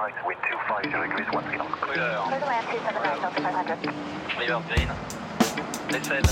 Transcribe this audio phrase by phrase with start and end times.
[0.00, 1.74] right, wind 250 degrees, one three knots.
[1.80, 2.16] Clear.
[2.24, 3.92] Clear to land 279 Delta 500.
[4.38, 4.88] River green.
[5.90, 6.26] Descend.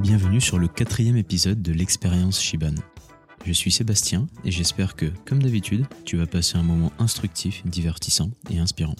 [0.00, 2.74] Bienvenue sur le quatrième épisode de l'expérience Shiban.
[3.44, 8.30] Je suis Sébastien et j'espère que, comme d'habitude, tu vas passer un moment instructif, divertissant
[8.50, 8.96] et inspirant.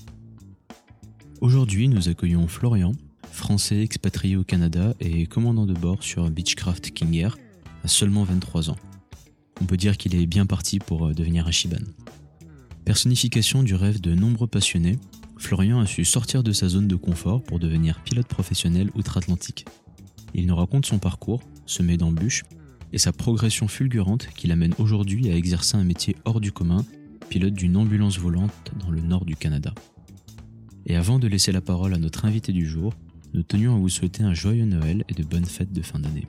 [1.41, 2.93] Aujourd'hui, nous accueillons Florian,
[3.39, 7.39] français expatrié au Canada et commandant de bord sur Beechcraft King Air
[7.85, 8.77] à seulement 23 ans.
[9.63, 11.85] On peut dire qu'il est bien parti pour euh, devenir un Shiban.
[12.85, 14.99] Personnification du rêve de nombreux passionnés,
[15.39, 19.67] Florian a su sortir de sa zone de confort pour devenir pilote professionnel outre-Atlantique.
[20.35, 22.43] Il nous raconte son parcours, semé d'embûches,
[22.93, 26.85] et sa progression fulgurante qui l'amène aujourd'hui à exercer un métier hors du commun,
[27.29, 29.73] pilote d'une ambulance volante dans le nord du Canada.
[30.87, 32.95] Et avant de laisser la parole à notre invité du jour,
[33.35, 36.27] nous tenions à vous souhaiter un joyeux Noël et de bonnes fêtes de fin d'année.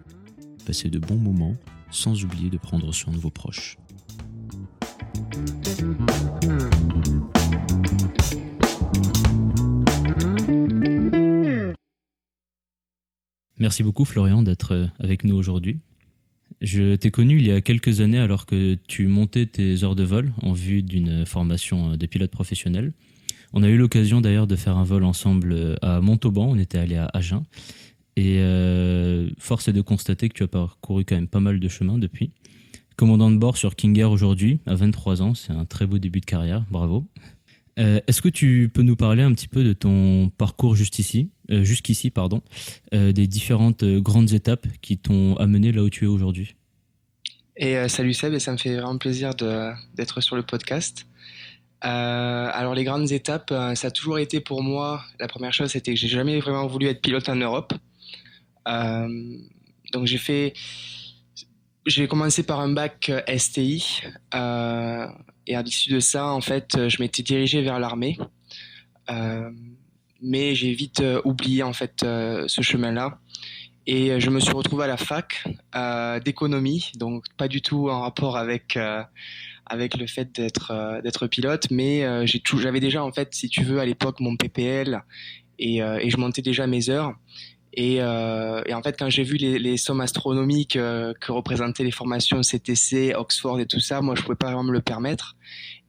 [0.65, 1.55] Passez de bons moments,
[1.91, 3.77] sans oublier de prendre soin de vos proches.
[13.57, 15.79] Merci beaucoup Florian d'être euh, avec nous aujourd'hui.
[16.61, 20.03] Je t'ai connu il y a quelques années alors que tu montais tes heures de
[20.03, 22.93] vol en vue d'une formation de pilote professionnel.
[23.53, 26.77] On a eu l'occasion d'ailleurs de faire un vol ensemble euh, à Montauban, on était
[26.77, 27.43] allé à Agen.
[28.15, 31.67] Et euh, force est de constater que tu as parcouru quand même pas mal de
[31.67, 32.31] chemin depuis.
[32.95, 36.19] Commandant de bord sur King Air aujourd'hui, à 23 ans, c'est un très beau début
[36.19, 37.07] de carrière, bravo.
[37.79, 42.11] Euh, Est-ce que tu peux nous parler un petit peu de ton parcours jusqu'ici, jusqu'ici
[42.11, 42.41] pardon,
[42.91, 46.55] des différentes grandes étapes qui t'ont amené là où tu es aujourd'hui?
[47.55, 51.05] Et salut Seb, et ça me fait vraiment plaisir d'être sur le podcast.
[51.85, 55.71] Euh, alors les grandes étapes, euh, ça a toujours été pour moi, la première chose
[55.71, 57.73] c'était que j'ai jamais vraiment voulu être pilote en Europe.
[58.67, 59.37] Euh,
[59.93, 60.53] donc j'ai fait,
[61.85, 64.01] j'ai commencé par un bac STI,
[64.33, 68.17] et à l'issue de ça, en fait, je m'étais dirigé vers l'armée.
[70.21, 73.17] Mais j'ai vite oublié en fait ce chemin-là.
[73.87, 75.43] Et je me suis retrouvé à la fac
[76.23, 78.77] d'économie, donc pas du tout en rapport avec
[79.69, 83.49] avec le fait d'être euh, d'être pilote, mais euh, j'ai j'avais déjà en fait, si
[83.49, 85.01] tu veux, à l'époque mon PPL
[85.59, 87.13] et, euh, et je montais déjà mes heures.
[87.73, 91.83] Et, euh, et en fait, quand j'ai vu les, les sommes astronomiques euh, que représentaient
[91.83, 95.35] les formations CTC, Oxford et tout ça, moi je pouvais pas vraiment me le permettre.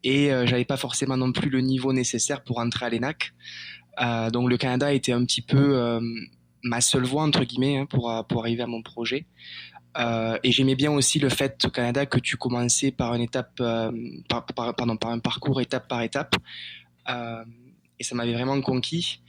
[0.05, 3.33] Et euh, j'avais pas forcément non plus le niveau nécessaire pour entrer à l'ENAC.
[4.33, 6.01] Donc le Canada était un petit peu
[6.63, 9.27] ma seule voie entre guillemets hein, pour pour arriver à mon projet.
[9.99, 13.53] Euh, et j'aimais bien aussi le fait au Canada que tu commençais par une étape,
[13.61, 13.91] euh,
[14.29, 16.35] par, par- pardon, par un parcours étape par étape.
[17.09, 17.45] Euh,
[17.99, 19.21] et ça m'avait vraiment conquis.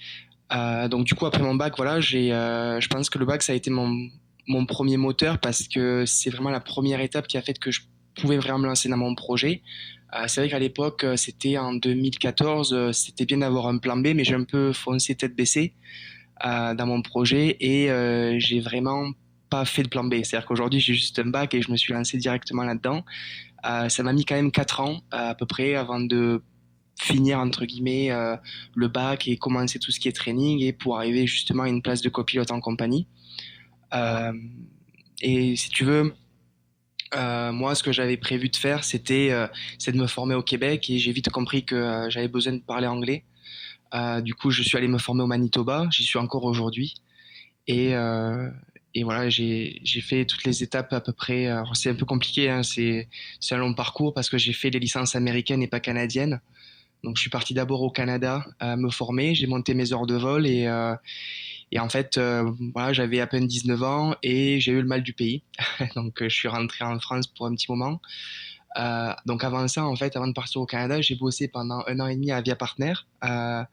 [0.90, 3.56] Donc du coup après mon bac, voilà, j'ai, je pense que le bac ça a
[3.56, 4.10] été mon
[4.48, 7.82] mon premier moteur parce que c'est vraiment la première étape qui a fait que je
[8.16, 9.62] pouvais vraiment me lancer dans mon projet.
[10.28, 14.26] C'est vrai qu'à l'époque, c'était en 2014, euh, c'était bien d'avoir un plan B, mais
[14.26, 15.74] j'ai un peu foncé tête baissée
[16.44, 17.88] dans mon projet et
[18.40, 19.12] j'ai vraiment
[19.52, 20.16] pas fait de plan B.
[20.24, 23.04] C'est-à-dire qu'aujourd'hui, j'ai juste un bac et je me suis lancé directement là-dedans.
[23.66, 26.42] Euh, ça m'a mis quand même quatre ans euh, à peu près avant de
[27.00, 28.36] finir entre guillemets euh,
[28.76, 31.82] le bac et commencer tout ce qui est training et pour arriver justement à une
[31.82, 33.08] place de copilote en compagnie.
[35.22, 36.14] Et si tu veux,
[37.14, 41.12] moi, ce que j'avais prévu de faire, c'était de me former au Québec et j'ai
[41.12, 43.26] vite compris que j'avais besoin de parler anglais.
[44.24, 45.88] Du coup, je suis allé me former au Manitoba.
[45.92, 46.96] J'y suis encore aujourd'hui.
[47.68, 47.94] Et,
[48.94, 51.48] et voilà, j'ai fait toutes les étapes à peu près.
[51.48, 53.08] Alors, c'est un peu compliqué, hein, c'est
[53.52, 56.42] un long parcours parce que j'ai fait les licences américaines et pas canadiennes.
[57.04, 59.34] Donc, je suis parti d'abord au Canada à me former.
[59.34, 60.96] J'ai monté mes heures de vol et euh,
[61.72, 65.04] et en fait, euh, voilà, j'avais à peine 19 ans et j'ai eu le mal
[65.04, 65.44] du pays.
[65.96, 68.02] donc, euh, je suis rentré en France pour un petit moment.
[68.78, 72.00] Euh, donc, avant ça, en fait, avant de partir au Canada, j'ai bossé pendant un
[72.00, 73.68] an et demi à Via Partner, à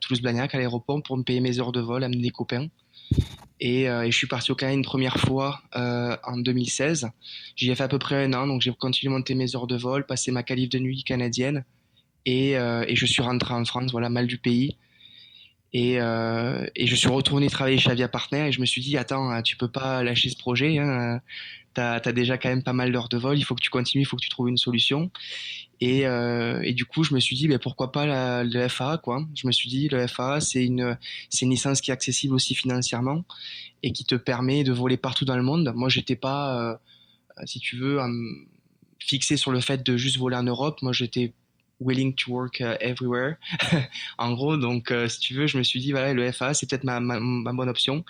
[0.00, 2.68] Toulouse-Blagnac, à l'aéroport, pour me payer mes heures de vol, amener des copains.
[3.60, 7.10] Et, euh, et je suis parti au Canada une première fois euh, en 2016.
[7.56, 9.66] J'y ai fait à peu près un an, donc j'ai continué à monter mes heures
[9.66, 11.64] de vol, passer ma qualif de nuit canadienne.
[12.24, 14.76] Et, euh, et je suis rentré en France, voilà, mal du pays.
[15.72, 19.40] Et, et je suis retourné travailler chez Avia Partner et je me suis dit, attends,
[19.42, 20.78] tu peux pas lâcher ce projet.
[20.78, 21.20] Hein.
[21.72, 24.02] T'as as déjà quand même pas mal d'heures de vol, il faut que tu continues,
[24.02, 25.10] il faut que tu trouves une solution.
[25.80, 29.26] Et, euh, et du coup, je me suis dit, ben, pourquoi pas le FAA, quoi.
[29.34, 30.98] Je me suis dit, le FAA, c'est une,
[31.40, 33.24] une licence qui est accessible aussi financièrement
[33.82, 35.72] et qui te permet de voler partout dans le monde.
[35.74, 36.76] Moi, j'étais pas, euh,
[37.46, 38.08] si tu veux, euh,
[38.98, 40.82] fixé sur le fait de juste voler en Europe.
[40.82, 41.32] Moi, j'étais
[41.80, 43.36] willing to work everywhere.
[44.18, 46.84] en gros, donc si tu veux, je me suis dit voilà, le FA c'est peut-être
[46.84, 48.04] ma, ma, bonne option.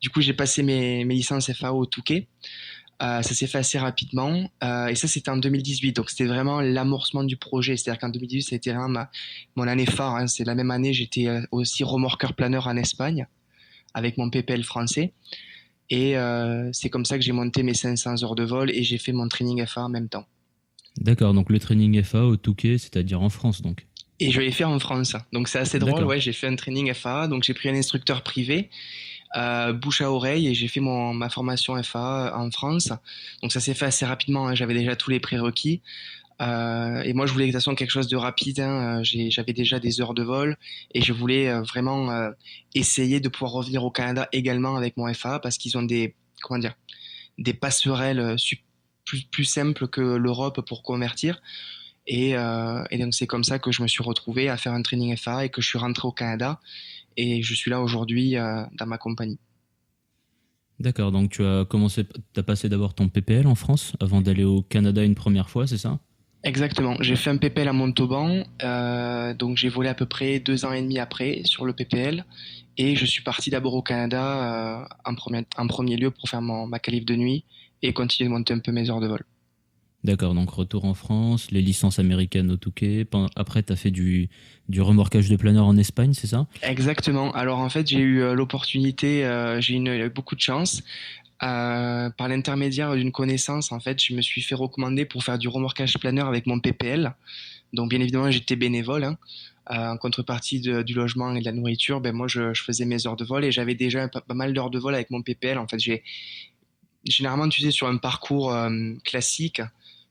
[0.00, 2.26] Du coup, j'ai passé mes, mes licences FA au Touquet.
[3.02, 4.48] Euh, ça s'est fait assez rapidement.
[4.62, 7.76] Euh, et ça c'était en 2018 donc c'était vraiment l'amorcement du projet.
[7.76, 9.10] C'est à dire qu'en 2018 ça a été vraiment ma,
[9.56, 10.26] mon année phare hein.
[10.28, 13.26] c'est la même année j'étais euh, aussi remorqueur planeur en Espagne
[13.92, 15.12] avec mon PPL français.
[15.90, 18.98] Et euh, c'est comme ça que j'ai monté mes 500 heures de vol et j'ai
[18.98, 20.26] fait mon training FA en même temps.
[20.98, 21.34] D'accord.
[21.34, 23.86] Donc le training FA au Touquet c'est-à-dire en France donc.
[24.20, 25.16] Et je l'ai fait en France.
[25.32, 26.04] Donc c'est assez drôle.
[26.04, 28.70] Ouais j'ai fait un training FA donc j'ai pris un instructeur privé
[29.36, 32.92] euh, bouche à oreille et j'ai fait mon, ma formation FA en France.
[33.42, 34.54] Donc ça s'est fait assez rapidement, hein.
[34.54, 35.82] j'avais déjà tous les prérequis.
[36.40, 38.60] Euh, et moi, je voulais de toute façon quelque chose de rapide.
[38.60, 39.02] Hein.
[39.02, 40.56] J'avais déjà des heures de vol
[40.92, 42.30] et je voulais euh, vraiment euh,
[42.74, 46.58] essayer de pouvoir revenir au Canada également avec mon FA parce qu'ils ont des comment
[46.58, 46.74] dire
[47.38, 48.36] des passerelles euh,
[49.04, 51.40] plus, plus simples que l'Europe pour convertir.
[52.06, 54.82] Et, euh, et donc c'est comme ça que je me suis retrouvé à faire un
[54.82, 56.60] training FA et que je suis rentré au Canada
[57.16, 59.38] et je suis là aujourd'hui euh, dans ma compagnie.
[60.80, 64.44] D'accord, donc tu as commencé, tu as passé d'abord ton PPL en France avant d'aller
[64.44, 66.00] au Canada une première fois, c'est ça?
[66.44, 70.64] Exactement, j'ai fait un PPL à Montauban, euh, donc j'ai volé à peu près deux
[70.64, 72.24] ans et demi après sur le PPL
[72.76, 76.42] et je suis parti d'abord au Canada euh, en, premier, en premier lieu pour faire
[76.42, 77.44] mon, ma qualif de nuit
[77.82, 79.24] et continuer de monter un peu mes heures de vol.
[80.04, 83.06] D'accord, donc retour en France, les licences américaines au Touquet.
[83.36, 84.28] Après, tu as fait du,
[84.76, 86.46] remorquage de planeur en Espagne, c'est ça?
[86.62, 87.30] Exactement.
[87.32, 90.82] Alors en fait, j'ai eu euh, l'opportunité, euh, j'ai eu beaucoup de chance.
[91.44, 95.46] Euh, par l'intermédiaire d'une connaissance, en fait, je me suis fait recommander pour faire du
[95.46, 97.14] remorquage planeur avec mon PPL.
[97.72, 99.04] Donc bien évidemment, j'étais bénévole.
[99.04, 99.18] Hein.
[99.68, 103.24] En contrepartie du logement et de la nourriture, ben moi, je, faisais mes heures de
[103.24, 105.56] vol et j'avais déjà pas, mal d'heures de vol avec mon PPL.
[105.58, 106.02] En fait, j'ai
[107.04, 108.54] généralement, tu sais, sur un parcours
[109.04, 109.62] classique,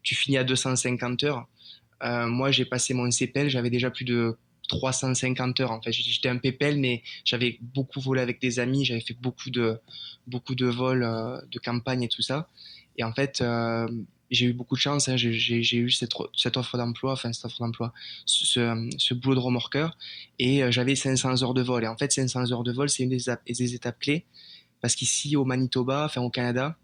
[0.03, 1.47] tu finis à 250 heures.
[2.03, 4.37] Euh, moi, j'ai passé mon CPL, j'avais déjà plus de
[4.69, 5.71] 350 heures.
[5.71, 9.49] En fait, j'étais un PPL, mais j'avais beaucoup volé avec des amis, j'avais fait beaucoup
[9.49, 9.79] de
[10.27, 12.47] beaucoup de vols euh, de campagne et tout ça.
[12.97, 13.87] Et en fait, euh,
[14.29, 15.09] j'ai eu beaucoup de chance.
[15.09, 17.93] Hein, j'ai eu cette, offre d'emploi, enfin cette offre d'emploi,
[18.25, 19.97] ce, boulot de remorqueur,
[20.39, 21.83] et j'avais 500 heures de vol.
[21.83, 24.25] Et en fait, 500 heures de vol, c'est une des, étapes clés,
[24.79, 26.77] parce qu'ici au Manitoba, enfin au Canada,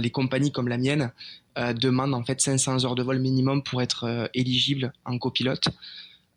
[0.00, 1.12] les compagnies comme la mienne
[1.58, 5.64] euh, demandent en fait 500 heures de vol minimum pour être euh, éligible en copilote.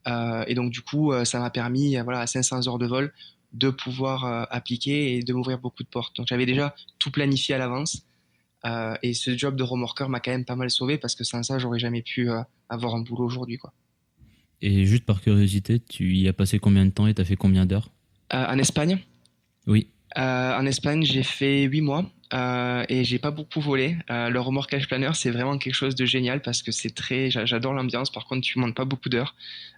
[0.07, 3.13] Euh, et donc du coup, ça m'a permis, voilà, à 500 heures de vol,
[3.53, 6.15] de pouvoir appliquer et de m'ouvrir beaucoup de portes.
[6.17, 8.05] Donc j'avais déjà tout planifié à l'avance.
[9.01, 11.59] et ce job de remorqueur m'a quand même pas mal sauvé parce que sans ça,
[11.59, 12.29] j'aurais jamais pu
[12.67, 13.71] avoir un boulot aujourd'hui, quoi.
[14.61, 17.35] Et juste par curiosité, tu y as passé combien de temps et tu as fait
[17.35, 17.89] combien d'heures?
[18.31, 18.97] En Espagne?
[19.67, 19.87] Oui.
[20.17, 23.97] en Espagne, j'ai fait 8 mois euh, et j'ai pas beaucoup volé.
[24.09, 27.73] Euh, le remorquage planeur, c'est vraiment quelque chose de génial parce que c'est très, j'adore
[27.73, 28.11] l'ambiance.
[28.11, 29.35] Par contre, tu montes pas beaucoup d'heures.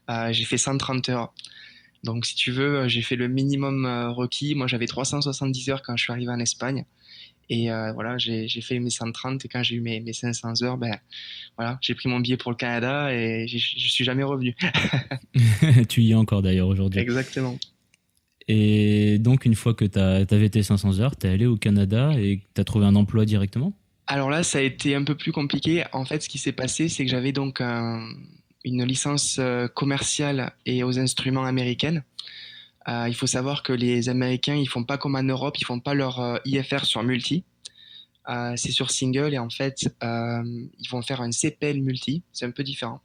[0.10, 1.34] Euh, j'ai fait 130 heures.
[2.04, 3.86] Donc, si tu veux, j'ai fait le minimum
[4.16, 4.56] requis.
[4.56, 6.86] Moi, j'avais 370 heures quand je suis arrivé en Espagne.
[7.50, 10.96] Et voilà, j'ai fait mes 130 et quand j'ai eu mes, mes 500 heures, ben
[11.58, 14.56] voilà, j'ai pris mon billet pour le Canada et je suis jamais revenu.
[15.90, 17.00] tu y es encore d'ailleurs aujourd'hui.
[17.00, 17.58] Exactement.
[18.48, 22.12] Et donc, une fois que tu avais tes 500 heures, tu es allé au Canada
[22.16, 23.74] et tu as trouvé un emploi directement?
[24.08, 25.84] Alors là, ça a été un peu plus compliqué.
[25.92, 28.08] En fait, ce qui s'est passé, c'est que j'avais donc un,
[28.64, 32.04] une licence euh, commerciale et aux instruments américaines.
[32.88, 35.80] Euh, il faut savoir que les Américains, ils font pas comme en Europe, ils font
[35.80, 37.46] pas leur euh, IFR sur multi.
[38.56, 42.24] C'est sur single et en fait, ils vont faire un CPL multi.
[42.34, 43.00] C'est un peu différent.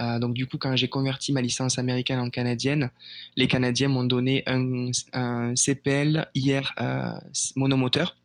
[0.00, 2.90] Euh, donc du coup, quand j'ai converti ma licence américaine en canadienne,
[3.36, 7.12] les Canadiens m'ont donné un, un, CPL IR euh,
[7.56, 8.16] monomoteur.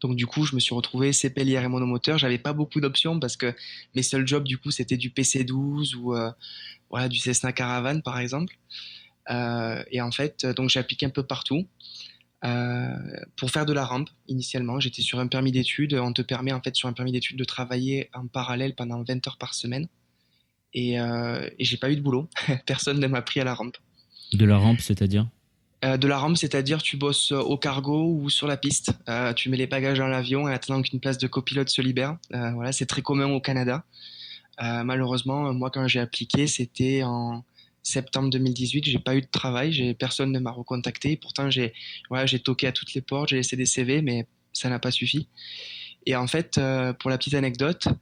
[0.00, 2.18] Donc du coup, je me suis retrouvé CPL IR et monomoteur.
[2.18, 3.54] J'avais pas beaucoup d'options parce que
[3.94, 6.30] mes seuls jobs du coup c'était du PC12 ou euh,
[6.90, 8.56] voilà du Cessna Caravan par exemple.
[9.30, 11.66] Et en fait, donc j'ai appliqué un peu partout.
[13.36, 14.80] Pour faire de la rampe initialement.
[14.80, 15.94] J'étais sur un permis d'études.
[15.94, 19.24] On te permet en fait sur un permis d'études de travailler en parallèle pendant 20
[19.28, 19.86] heures par semaine
[20.74, 22.28] et, euh, et j'ai pas eu de boulot.
[22.66, 23.76] Personne ne m'a pris à la rampe.
[24.32, 25.28] De la rampe, c'est-à-dire?
[25.84, 28.92] Euh, De la rampe, c'est-à-dire tu bosses au cargo ou sur la piste.
[29.08, 32.16] Euh, tu mets les bagages dans l'avion en attendant qu'une place de copilote se libère.
[32.34, 33.84] Euh, voilà, c'est très commun au Canada.
[34.62, 37.44] Euh, malheureusement, moi quand j'ai appliqué, c'était en
[37.82, 38.84] septembre 2018.
[38.84, 41.16] J'ai pas eu de travail, j'ai personne ne m'a recontacté.
[41.16, 41.72] Pourtant, j'ai
[42.08, 44.90] voilà, j'ai toqué à toutes les portes, j'ai laissé des CV, mais ça n'a pas
[44.90, 45.28] suffi.
[46.06, 47.92] Et en fait, euh, pour la petite anecdote, euh,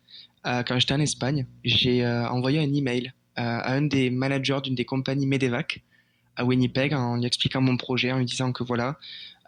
[0.45, 4.85] quand j'étais en Espagne, j'ai euh, envoyé un email à un des managers d'une des
[4.85, 5.83] compagnies Medevac
[6.37, 8.97] à Winnipeg en lui expliquant mon projet, en lui disant que voilà,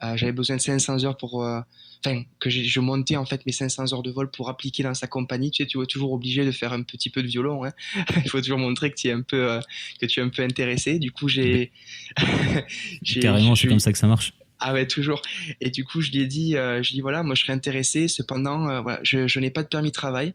[0.05, 1.61] Euh, j'avais besoin de 500 heures pour, euh,
[2.05, 5.07] enfin, que je montais en fait mes 500 heures de vol pour appliquer dans sa
[5.07, 5.53] compagnie.
[5.53, 7.63] Tu sais, tu es toujours obligé de faire un petit peu de violon.
[7.65, 7.71] Hein.
[8.25, 9.61] Il faut toujours montrer que tu es un peu, euh,
[10.01, 10.99] que tu es un peu intéressé.
[10.99, 11.71] Du coup, j'ai,
[13.21, 14.33] Carrément, je- c'est comme ça que ça marche.
[14.59, 15.23] ah ouais, toujours.
[15.61, 17.43] Et du coup, je lui ai dit, euh, je lui ai dit voilà, moi je
[17.43, 18.09] serais intéressé.
[18.09, 20.35] Cependant, euh, voilà, je, je n'ai pas de permis de travail.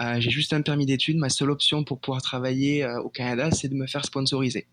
[0.00, 1.16] Euh, j'ai juste un permis d'études.
[1.16, 4.66] Ma seule option pour pouvoir travailler euh, au Canada, c'est de me faire sponsoriser.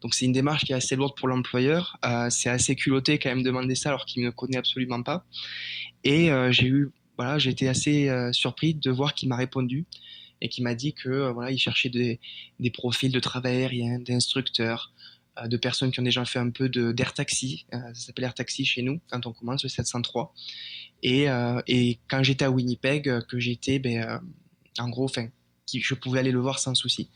[0.00, 1.98] Donc c'est une démarche qui est assez lourde pour l'employeur.
[2.04, 5.26] Euh, c'est assez culotté quand même demander ça alors qu'il ne me connaît absolument pas.
[6.04, 9.84] Et j'ai eu, voilà, j'ai été assez surpris de voir qu'il m'a répondu
[10.40, 12.18] et qu'il m'a dit que voilà, il cherchait des,
[12.72, 14.94] profils de travail aérien, d'instructeurs,
[15.44, 17.66] de personnes qui ont déjà fait un peu de d'air taxi.
[17.70, 20.32] Ça s'appelle air taxi chez nous quand on commence le 703.
[21.02, 21.26] Et,
[21.66, 24.22] et quand j'étais à Winnipeg, que j'étais, ben,
[24.78, 25.08] en gros,
[25.72, 27.10] je pouvais aller le voir sans souci.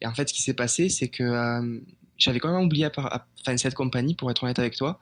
[0.00, 1.80] Et en fait, ce qui s'est passé, c'est que euh,
[2.18, 5.00] j'avais quand même oublié à cette compagnie, pour être honnête avec toi.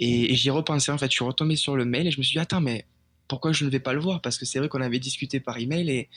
[0.00, 2.18] Et, et j'y ai repensé, en fait, je suis retombé sur le mail et je
[2.18, 2.86] me suis dit, attends, mais
[3.26, 4.20] pourquoi je ne vais pas le voir?
[4.20, 6.08] Parce que c'est vrai qu'on avait discuté par email et,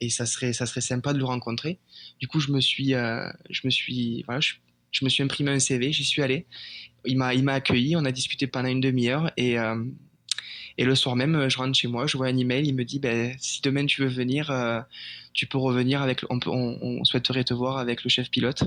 [0.00, 1.78] et ça, serait, ça serait sympa de le rencontrer.
[2.20, 4.54] Du coup, je me suis, euh, je me suis, voilà, je,
[4.90, 6.46] je me suis imprimé un CV, j'y suis allé.
[7.04, 9.84] Il m'a, il m'a accueilli, on a discuté pendant une demi-heure et, euh,
[10.76, 12.98] et le soir même, je rentre chez moi, je vois un email, il me dit,
[12.98, 14.80] ben, si demain tu veux venir, euh,
[15.32, 18.64] tu peux revenir avec, on, peut, on, on souhaiterait te voir avec le chef pilote.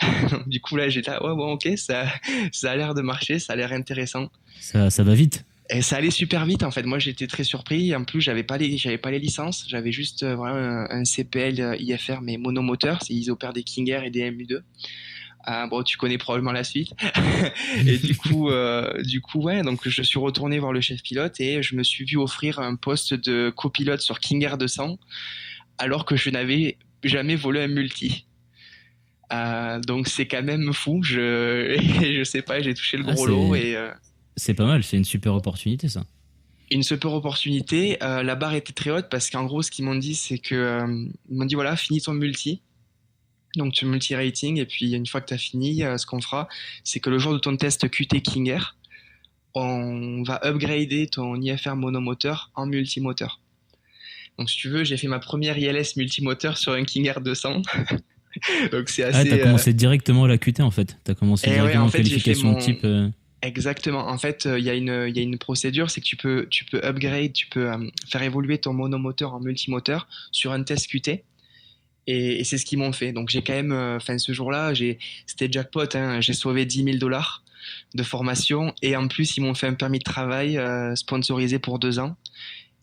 [0.46, 2.06] du coup, là, j'étais là, ouais, bon, ok, ça,
[2.52, 4.30] ça a l'air de marcher, ça a l'air intéressant.
[4.60, 5.44] Ça, ça va vite.
[5.70, 6.82] Et ça allait super vite en fait.
[6.82, 7.94] Moi j'étais très surpris.
[7.96, 9.64] En plus j'avais pas les j'avais pas les licences.
[9.66, 12.98] J'avais juste euh, voilà un, un CPL euh, IFR mais monomoteur.
[13.08, 14.60] Ils opèrent des King Air et des MU2.
[15.48, 16.92] Euh, bon tu connais probablement la suite.
[17.86, 21.38] et du coup euh, du coup ouais donc je suis retourné voir le chef pilote
[21.38, 24.98] et je me suis vu offrir un poste de copilote sur King Air 200
[25.76, 28.26] alors que je n'avais jamais volé un multi.
[29.32, 31.02] Euh, donc c'est quand même fou.
[31.02, 33.90] Je je sais pas j'ai touché le Ah, gros lot et euh,
[34.36, 36.04] C'est pas mal, c'est une super opportunité ça.
[36.70, 37.98] une super opportunité.
[38.00, 40.84] La barre était très haute parce qu'en gros, ce qu'ils m'ont dit, c'est que
[41.30, 42.62] ils m'ont dit voilà, finis ton multi.
[43.56, 46.48] Donc tu multi-rating et puis une fois que tu as fini, euh, ce qu'on fera,
[46.82, 48.76] c'est que le jour de ton test QT King Air,
[49.54, 53.40] on va upgrader ton IFR monomoteur en multimoteur.
[54.38, 57.62] Donc si tu veux, j'ai fait ma première ILS multimoteur sur un King Air 200.
[58.72, 60.96] Donc c'est Ah, assez t'as euh, commencé directement à la QT en fait.
[61.04, 62.80] T'as commencé Eh ouais, directement en en fait, j'ai qualification mon- type.
[62.84, 63.08] euh,
[63.42, 64.08] Exactement.
[64.08, 66.16] En fait, euh, il y, a une- il y a une procédure, c'est que tu
[66.16, 67.70] peux, tu peux upgrade, tu peux
[68.08, 71.22] faire évoluer ton monomoteur en multimoteur sur un test QT.
[72.06, 73.12] Et, et c'est ce qu'ils m'ont fait.
[73.12, 75.94] Donc j'ai quand même, euh, enfin ce jour-là, j'ai, c'était jackpot.
[75.94, 77.42] Hein, j'ai sauvé 10 000 dollars
[77.94, 81.78] de formation et en plus ils m'ont fait un permis de travail euh, sponsorisé pour
[81.78, 82.16] deux ans.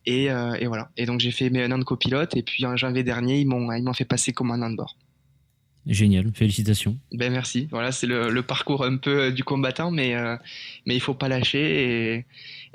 [0.06, 0.90] Et, euh, et voilà.
[0.98, 3.48] Et donc j'ai fait mes un an de copilote et puis en janvier dernier ils
[3.48, 4.96] m'ont, ils m'ont fait passer commandant de bord.
[5.88, 7.00] Génial, félicitations.
[7.12, 7.68] Ben merci.
[7.72, 10.38] Voilà, c'est le, le parcours un peu euh, du combattant, mais euh,
[10.86, 12.25] mais il faut pas lâcher et,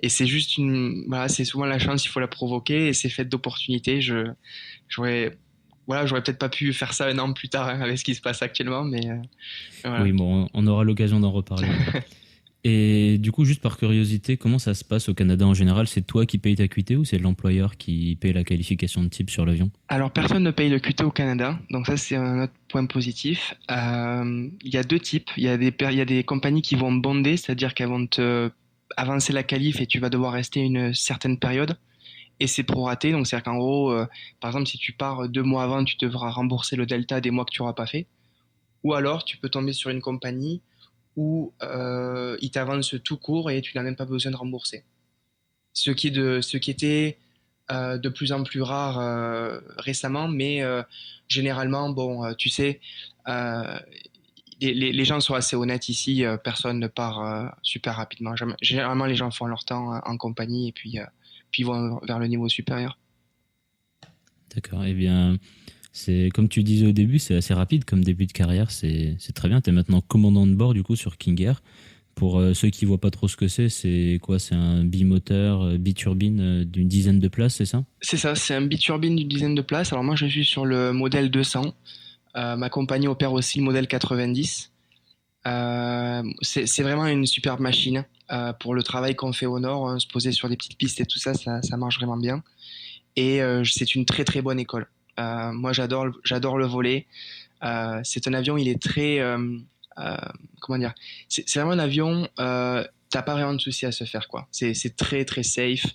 [0.02, 3.08] et c'est juste une voilà, c'est souvent la chance, il faut la provoquer et c'est
[3.08, 4.00] fait d'opportunités.
[4.00, 4.32] Je
[4.88, 5.38] j'aurais
[5.86, 8.14] voilà, j'aurais peut-être pas pu faire ça un an plus tard hein, avec ce qui
[8.14, 9.16] se passe actuellement, mais euh,
[9.84, 10.02] voilà.
[10.02, 11.68] Oui, bon, on aura l'occasion d'en reparler.
[12.68, 15.86] Et du coup, juste par curiosité, comment ça se passe au Canada en général?
[15.86, 19.30] C'est toi qui payes ta QT ou c'est l'employeur qui paye la qualification de type
[19.30, 19.70] sur l'avion?
[19.86, 23.54] Alors personne ne paye le QT au Canada, donc ça c'est un autre point positif.
[23.70, 25.30] Euh, Il y a deux types.
[25.36, 28.50] Il y a des y a des compagnies qui vont bonder, c'est-à-dire qu'elles vont te
[28.96, 31.76] avancer la qualif et tu vas devoir rester une certaine période.
[32.38, 34.06] Et c'est proraté, donc c'est-à-dire qu'en gros, euh,
[34.40, 37.44] par exemple, si tu pars deux mois avant, tu devras rembourser le delta des mois
[37.44, 38.06] que tu n'auras pas fait.
[38.84, 40.60] Ou alors, tu peux tomber sur une compagnie
[41.16, 44.84] où euh, ils t'avancent tout court et tu n'as même pas besoin de rembourser.
[45.72, 47.18] Ce qui, est de, ce qui était
[47.70, 50.62] euh, de plus en plus rare euh, récemment, mais
[51.28, 52.80] généralement, bon, tu sais,
[54.60, 58.34] les, gens sont assez honnêtes ici, personne ne part super rapidement.
[58.60, 60.98] Généralement, les gens font leur temps en compagnie et puis,
[61.50, 62.98] puis vont vers le niveau supérieur.
[64.54, 65.38] D'accord, eh bien,
[65.92, 69.32] c'est comme tu disais au début, c'est assez rapide comme début de carrière, c'est c'est
[69.32, 69.60] très bien.
[69.60, 71.62] Tu es maintenant commandant de bord du coup sur King Air.
[72.14, 74.38] Pour euh, ceux qui voient pas trop ce que c'est, c'est quoi?
[74.38, 77.84] C'est un bimoteur, euh, biturbine euh, d'une dizaine de places, c'est ça?
[78.00, 79.92] C'est ça, c'est un biturbine d'une dizaine de places.
[79.92, 81.74] Alors moi, je suis sur le modèle 200.
[82.36, 84.72] Euh, ma compagnie opère aussi le modèle 90.
[85.46, 88.04] Euh, c'est vraiment une superbe machine.
[88.32, 91.00] Euh, pour le travail qu'on fait au nord, hein, se poser sur des petites pistes
[91.00, 92.42] et tout ça, ça, marche vraiment bien.
[93.14, 94.88] Et euh, c'est une très très bonne école.
[95.18, 97.06] Moi, j'adore j'adore le voler.
[97.62, 99.20] Euh, c'est un avion, il est très
[100.60, 100.94] comment dire
[101.28, 102.28] C'est vraiment un avion.
[102.38, 104.48] Euh, T'as pas vraiment de souci à se faire quoi.
[104.50, 105.86] C'est très très safe.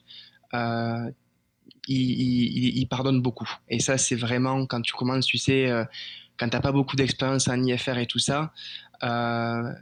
[1.88, 3.50] Il, il, pardonne beaucoup.
[3.68, 5.70] Et ça, c'est vraiment quand tu commences, tu sais,
[6.38, 8.54] quand t'as pas beaucoup d'expérience en IFR et tout ça,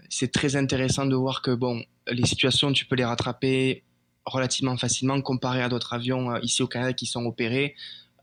[0.09, 3.83] c'est très intéressant de voir que bon, les situations, tu peux les rattraper
[4.25, 7.75] relativement facilement comparé à d'autres avions euh, ici au Canada qui sont opérés.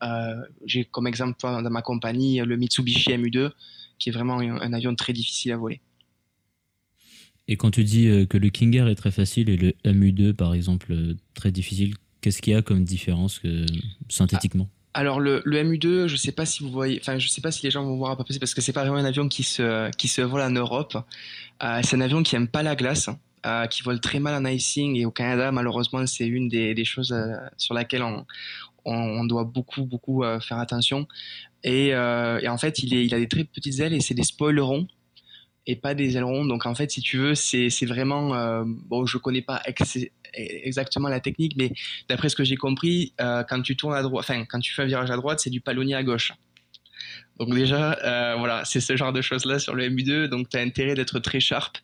[0.02, 0.34] Euh,
[0.64, 3.50] J'ai comme exemple dans ma compagnie le Mitsubishi MU2,
[3.98, 5.80] qui est vraiment un, avion très difficile à voler.
[7.48, 10.32] Et quand tu dis euh, que le King Air est très facile et le MU2
[10.32, 13.64] par exemple euh, très difficile, qu'est-ce qu'il y a comme différence euh,
[14.08, 14.68] synthétiquement?
[14.96, 17.62] Alors le, le, MU2, je sais pas si vous voyez, enfin je sais pas si
[17.62, 19.42] les gens vont voir à peu près parce que c'est pas vraiment un avion qui
[19.42, 20.96] se qui se vole en Europe.
[21.62, 23.10] Euh, c'est un avion qui aime pas la glace,
[23.44, 27.12] euh, qui vole très mal en icing et au Canada malheureusement c'est une des, choses
[27.12, 28.24] euh, sur laquelle on,
[28.86, 31.06] on, on, doit beaucoup beaucoup faire attention.
[31.62, 34.22] Et, et, en fait il, est, il a des très petites ailes et c'est des
[34.22, 34.86] spoilerons
[35.66, 36.44] et pas des ailerons.
[36.44, 39.62] Donc en fait, si tu veux, c'est vraiment euh, bon, je connais pas
[40.34, 41.72] exactement la technique, mais
[42.08, 44.82] d'après ce que j'ai compris, euh, quand tu tournes à droite, enfin quand tu fais
[44.82, 46.32] un virage à droite, c'est du palonnier à gauche.
[47.38, 50.26] Donc déjà, euh, voilà, c'est ce genre de choses là sur le MU2.
[50.26, 51.76] Donc tu as intérêt d'être très sharp.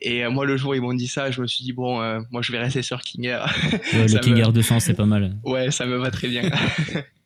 [0.00, 2.00] Et euh, moi, le jour où ils m'ont dit ça, je me suis dit bon,
[2.00, 3.46] euh, moi je vais rester sur King Air.
[3.92, 4.40] Ouais, le King me...
[4.40, 5.36] Air 200, c'est pas mal.
[5.44, 6.42] Ouais, ça me va très bien.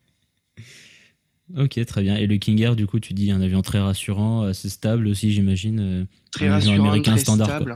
[1.57, 2.15] Ok, très bien.
[2.17, 5.31] Et le King Air, du coup, tu dis un avion très rassurant, assez stable aussi,
[5.31, 5.79] j'imagine.
[5.79, 7.47] Euh, très un rassurant, américain très standard.
[7.47, 7.75] Stable.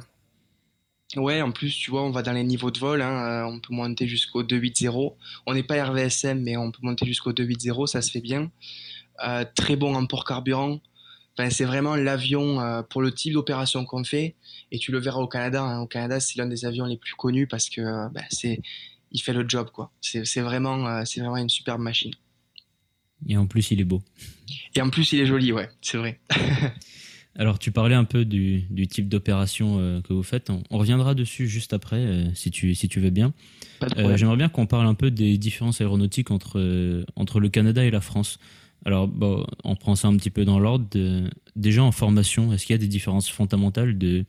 [1.14, 1.24] Quoi.
[1.24, 3.02] Ouais, en plus, tu vois, on va dans les niveaux de vol.
[3.02, 5.12] Hein, on peut monter jusqu'au 280.
[5.46, 8.52] On n'est pas RVSM, mais on peut monter jusqu'au 280, ça se fait bien.
[9.26, 10.80] Euh, très bon en port carburant.
[11.38, 14.36] Enfin, c'est vraiment l'avion euh, pour le type d'opération qu'on fait.
[14.72, 15.62] Et tu le verras au Canada.
[15.62, 15.82] Hein.
[15.82, 18.60] Au Canada, c'est l'un des avions les plus connus parce que euh, ben, c'est,
[19.12, 19.92] il fait le job, quoi.
[20.02, 22.12] C'est, vraiment, euh, c'est vraiment une superbe machine.
[23.28, 24.02] Et en plus, il est beau.
[24.76, 26.20] Et en plus, il est joli, ouais, c'est vrai.
[27.40, 30.50] Alors, tu parlais un peu du, du type d'opération euh, que vous faites.
[30.50, 33.32] On, on, reviendra dessus juste après, euh, si, tu, si tu veux bien.
[33.98, 37.92] Euh, J'aimerais bien qu'on parle un peu des différences aéronautiques entre, entre le Canada et
[37.92, 38.40] la France.
[38.86, 40.88] Alors, bon, on prend ça un petit peu dans l'ordre.
[41.56, 44.26] Déjà en formation, est-ce qu'il y a des différences fondamentales de,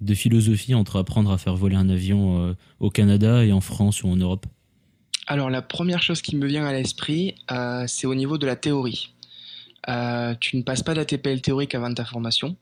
[0.00, 4.08] de philosophie entre apprendre à faire voler un avion au Canada et en France ou
[4.08, 4.46] en Europe?
[5.26, 8.56] Alors la première chose qui me vient à l'esprit, euh, c'est au niveau de la
[8.56, 9.14] théorie.
[9.88, 12.56] Euh, tu ne passes pas d'ATPL théorique avant ta formation.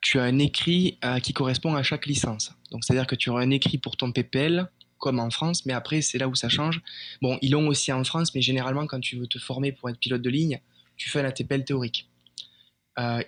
[0.00, 2.54] Tu as un écrit euh, qui correspond à chaque licence.
[2.70, 6.00] Donc c'est-à-dire que tu auras un écrit pour ton PPL, comme en France, mais après
[6.00, 6.80] c'est là où ça change.
[7.20, 9.98] Bon, ils l'ont aussi en France, mais généralement quand tu veux te former pour être
[9.98, 10.60] pilote de ligne,
[10.96, 12.08] tu fais un ATPL théorique.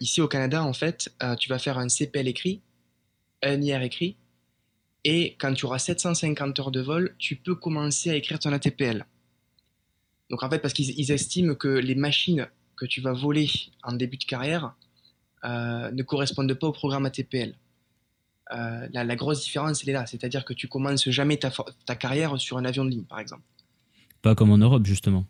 [0.00, 2.60] Ici au Canada, en fait, tu vas faire un CPL écrit,
[3.40, 4.16] un IR écrit,
[5.04, 9.06] et quand tu auras 750 heures de vol, tu peux commencer à écrire ton ATPL.
[10.28, 13.48] Donc en fait, parce qu'ils estiment que les machines que tu vas voler
[13.82, 14.74] en début de carrière
[15.44, 17.54] euh, ne correspondent pas au programme ATPL.
[18.52, 21.52] Euh, la, la, grosse différence, elle est là, c'est-à-dire que tu commences jamais ta,
[21.86, 23.42] ta, carrière sur un avion de ligne, par exemple.
[24.22, 25.24] Pas comme en Europe, justement.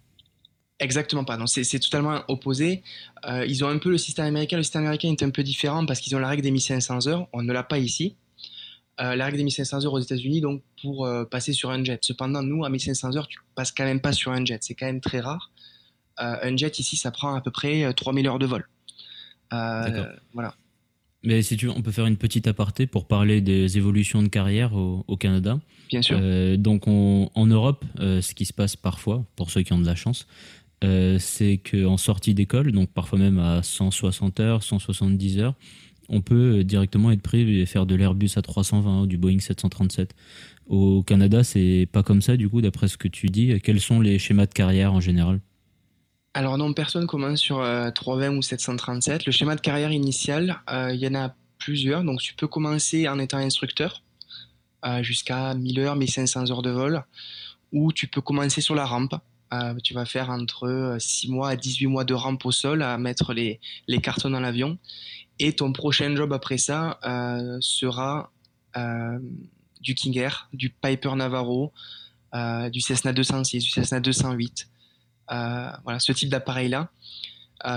[0.78, 1.38] Exactement pas.
[1.46, 2.83] C'est totalement opposé.
[3.26, 4.56] Euh, ils ont un peu le système américain.
[4.56, 7.28] Le système américain est un peu différent parce qu'ils ont la règle des 1500 heures.
[7.35, 8.16] On ne l'a pas ici
[9.00, 11.98] euh, la règle des 1500 heures aux États-Unis donc pour euh, passer sur un jet.
[12.02, 14.62] Cependant, nous, à 1500 heures, tu passes quand même pas sur un jet.
[14.62, 15.52] C'est quand même très rare.
[16.20, 18.68] Euh, un jet ici, ça prend à peu près 3000 heures de vol.
[19.50, 20.54] voilà.
[21.22, 24.28] Mais si tu veux, on peut faire une petite aparté pour parler des évolutions de
[24.28, 25.60] carrière au, au Canada.
[25.88, 26.18] Bien sûr.
[26.58, 29.96] Donc on, en Europe, ce qui se passe parfois, pour ceux qui ont de la
[29.96, 30.26] chance,
[30.82, 35.54] c'est qu'en sortie d'école, donc parfois même à 160 heures, 170 heures,
[36.10, 40.14] on peut directement être pris et faire de l'Airbus à 320 ou du Boeing 737.
[40.66, 43.58] Au Canada, c'est pas comme ça, du coup, d'après ce que tu dis.
[43.60, 45.40] Quels sont les schémas de carrière en général?
[46.34, 49.26] Alors non, personne commence sur euh, 320 ou 737.
[49.26, 52.04] Le schéma de carrière initial, euh, il y en a plusieurs.
[52.04, 54.02] Donc tu peux commencer en étant instructeur
[54.84, 57.02] euh, jusqu'à 1000 heures, 1500 heures de vol.
[57.72, 59.14] Ou tu peux commencer sur la rampe.
[59.52, 62.96] Euh, tu vas faire entre 6 mois à 18 mois de rampe au sol à
[62.98, 63.58] mettre les
[64.00, 64.78] cartons dans l'avion.
[65.42, 68.31] Et ton prochain job après ça euh, sera
[68.76, 69.18] euh,
[69.81, 71.72] du King Air, du Piper Navarro,
[72.35, 74.68] euh, du Cessna 206, du Cessna 208.
[75.33, 76.90] Euh, voilà, ce type d'appareil-là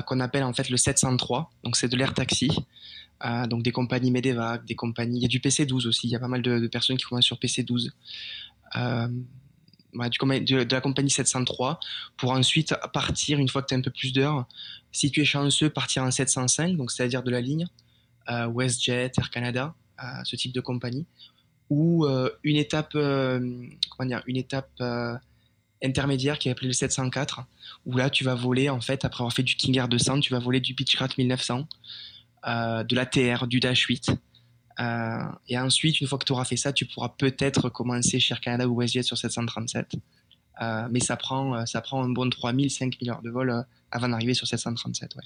[0.05, 1.51] qu'on appelle en fait le 703.
[1.63, 2.49] Donc c'est de l'air taxi.
[3.49, 5.19] Donc des compagnies Medevac, des compagnies.
[5.19, 6.07] Il y a du PC12 aussi.
[6.07, 7.91] Il y a pas mal de, de personnes qui commencent sur PC12.
[9.93, 11.79] Du, de, de, la compagnie 703
[12.17, 14.47] pour ensuite partir une fois que tu as un peu plus d'heures
[14.93, 17.67] si tu es chanceux, partir en 705, donc c'est-à-dire de la ligne
[18.29, 21.05] euh, WestJet, Air Canada, euh, ce type de compagnie,
[21.69, 24.81] ou euh, une étape, comment dire, une étape
[25.83, 27.41] intermédiaire qui est appelée le 704,
[27.85, 30.31] où là tu vas voler en fait après avoir fait du King Air 200, tu
[30.31, 31.67] vas voler du Beechcraft 1900,
[32.45, 34.11] de l'ATR, du Dash 8.
[34.79, 38.33] Euh, et ensuite, une fois que tu auras fait ça, tu pourras peut-être commencer chez
[38.33, 39.95] Air Canada ou WestJet sur 737.
[40.61, 44.33] Euh, mais ça prend, ça prend un bon 3000, 5000 heures de vol avant d'arriver
[44.33, 45.15] sur 737.
[45.15, 45.23] Ouais.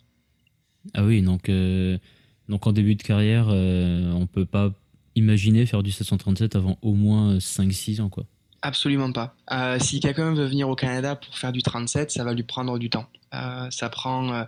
[0.94, 1.98] Ah oui, donc, euh,
[2.50, 4.72] donc en début de carrière, euh, on peut pas
[5.16, 8.26] imaginer faire du 737 avant au moins 5-6 ans, quoi.
[8.62, 9.36] Absolument pas.
[9.52, 12.78] Euh, si quelqu'un veut venir au Canada pour faire du 37, ça va lui prendre
[12.80, 13.08] du temps.
[13.34, 14.44] Euh, ça prend, euh,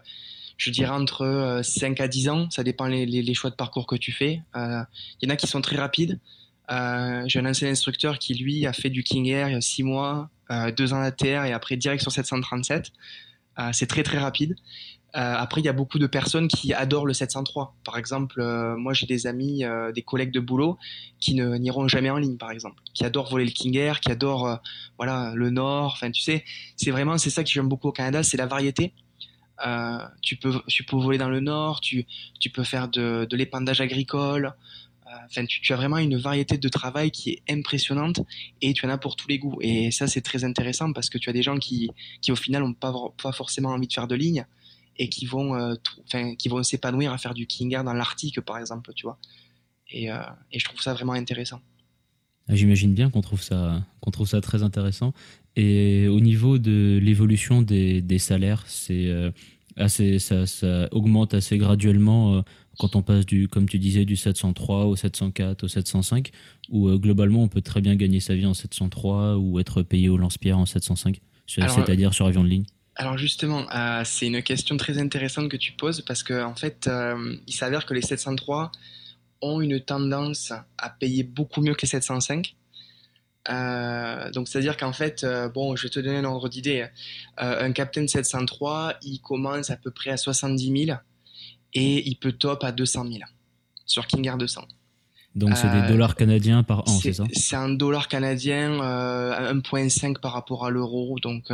[0.60, 2.50] je dirais, entre 5 à 10 ans.
[2.52, 4.44] Ça dépend les, les, choix de parcours que tu fais.
[4.56, 4.86] Il
[5.24, 6.20] y en a qui sont très rapides.
[6.70, 9.84] J'ai un ancien instructeur qui, lui, a fait du King Air il y a 6
[9.84, 12.92] mois, 2 ans d'ATR et après direct sur 737.
[13.72, 14.56] C'est très très rapide.
[15.16, 17.76] Euh, après, il y a beaucoup de personnes qui adorent le 703.
[17.84, 20.78] Par exemple, euh, moi j'ai des amis, euh, des collègues de boulot
[21.20, 24.60] qui n'iront jamais en ligne, par exemple, qui adorent voler le King Air, qui adorent
[24.98, 25.94] voilà le Nord.
[25.96, 26.44] Enfin, tu sais,
[26.76, 28.94] c'est vraiment c'est ça que j'aime beaucoup au Canada, c'est la variété.
[30.22, 32.06] Tu peux tu peux voler dans le Nord, tu
[32.40, 34.54] tu peux faire de, l'épandage agricole.
[35.26, 38.22] Enfin, tu, as vraiment une variété de travail qui est impressionnante
[38.62, 39.58] et tu en as pour tous les goûts.
[39.60, 41.90] Et ça, c'est très intéressant parce que tu as des gens qui,
[42.22, 42.94] qui au final, n'ont pas,
[43.32, 44.46] forcément envie de faire de ligne
[44.98, 45.74] et qui vont, euh,
[46.48, 49.18] vont s'épanouir à faire du King Air dans l'Arctique, par exemple, tu vois.
[49.90, 50.22] Et, euh,
[50.54, 51.60] je trouve ça vraiment intéressant.
[52.48, 55.14] Ah, j'imagine bien qu'on trouve ça, qu'on trouve ça très intéressant.
[55.62, 59.32] Et au niveau de l'évolution des, des, salaires, c'est euh,
[59.76, 62.44] assez, ça, ça, augmente assez graduellement
[62.78, 66.32] quand on passe du, comme tu disais, du 703 au 704 au 705,
[66.70, 70.18] où globalement on peut très bien gagner sa vie en 703 ou être payé au
[70.18, 72.66] lance-pierre en 705, c'est-à-dire sur avion de ligne.
[73.00, 76.86] Alors justement, euh, c'est une question très intéressante que tu poses parce que en fait,
[76.88, 78.74] euh, il s'avère que les 703
[79.42, 82.56] ont une tendance à payer beaucoup mieux que les 705.
[83.50, 86.88] Euh, donc c'est-à-dire qu'en fait, bon, je vais te donner un ordre d'idée.
[87.38, 90.98] un Captain 703, il commence à peu près à 70 000
[91.74, 93.20] et il peut top à 200 000
[93.86, 94.68] sur King Air 200.
[95.36, 97.24] Donc c'est des dollars canadiens par an, c'est ça?
[97.34, 101.20] C'est un dollar canadien, 1.5 par rapport à l'euro.
[101.20, 101.52] Donc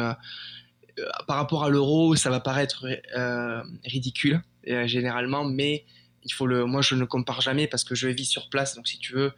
[1.00, 5.86] euh, par rapport à l'euro, ça va paraître euh, ridicule euh, généralement, mais
[6.24, 6.66] il faut le.
[6.66, 8.76] Moi, je ne compare jamais parce que je vis sur place.
[8.76, 9.32] Donc, si tu veux,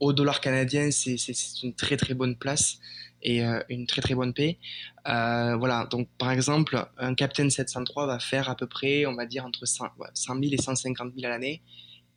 [0.00, 1.16] Au, dollar canadien, c'est
[1.62, 2.78] une très très bonne place
[3.22, 4.58] et une très très bonne paie.
[5.04, 9.44] voilà, donc par exemple, un Captain 703 va faire à peu près, on va dire,
[9.44, 11.62] entre 100, 000 et 150 000 à l'année.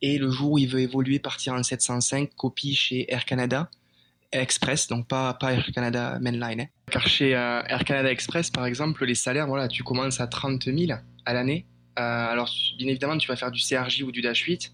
[0.01, 3.69] Et le jour où il veut évoluer, partir en 705, copie chez Air Canada,
[4.31, 6.61] Express, donc pas, pas Air Canada Mainline.
[6.61, 6.67] Hein.
[6.89, 10.65] Car chez euh, Air Canada Express, par exemple, les salaires, voilà, tu commences à 30
[10.65, 10.91] 000
[11.25, 11.67] à l'année.
[11.99, 14.73] Euh, alors, bien évidemment, tu vas faire du CRJ ou du Dash 8.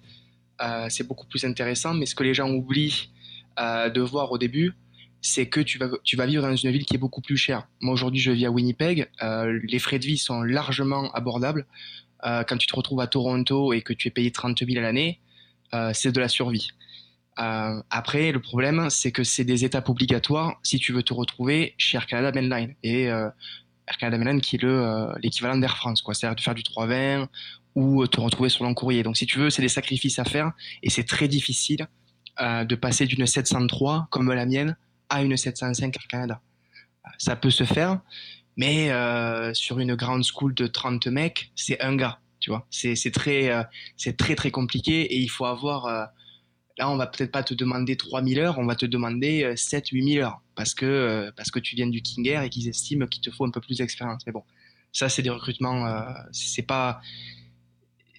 [0.62, 3.10] Euh, c'est beaucoup plus intéressant, mais ce que les gens oublient
[3.60, 4.74] de voir au début,
[5.20, 7.68] c'est que tu vas, tu vas vivre dans une ville qui est beaucoup plus chère.
[7.82, 9.10] Moi, aujourd'hui, je vis à Winnipeg.
[9.20, 11.66] les frais de vie sont largement abordables.
[12.22, 15.20] quand tu te retrouves à Toronto et que tu es payé 30 000 à l'année,
[15.94, 16.70] c'est de la survie.
[17.40, 21.76] Euh, après, le problème, c'est que c'est des étapes obligatoires si tu veux te retrouver
[21.78, 22.74] chez Air Canada Mainline.
[22.84, 23.30] Et euh,
[23.88, 26.04] Air Canada Mainline qui est le euh, l'équivalent d'Air France.
[26.04, 27.30] C'est-à-dire de faire du 320
[27.78, 29.04] ou te retrouver sur long courrier.
[29.04, 31.88] Donc, si tu veux, c'est des sacrifices à faire et c'est très difficile
[32.40, 34.76] de passer d'une 703 comme la mienne
[35.10, 36.42] à une 705 Air Canada.
[37.20, 38.02] Ça peut se faire,
[38.58, 38.92] mais
[39.54, 42.66] sur une grande school de 30 mecs, c'est un gars, tu vois.
[42.72, 43.52] C'est très,
[43.96, 46.10] c'est très très compliqué et il faut avoir
[46.78, 50.20] Là, on va peut-être pas te demander 3000 heures, on va te demander 7 8000
[50.20, 53.22] heures parce que euh, parce que tu viens du King Air et qu'ils estiment qu'il
[53.22, 54.24] te faut un peu plus d'expérience.
[54.28, 54.44] Mais bon,
[54.92, 57.02] ça c'est des recrutements euh, c'est pas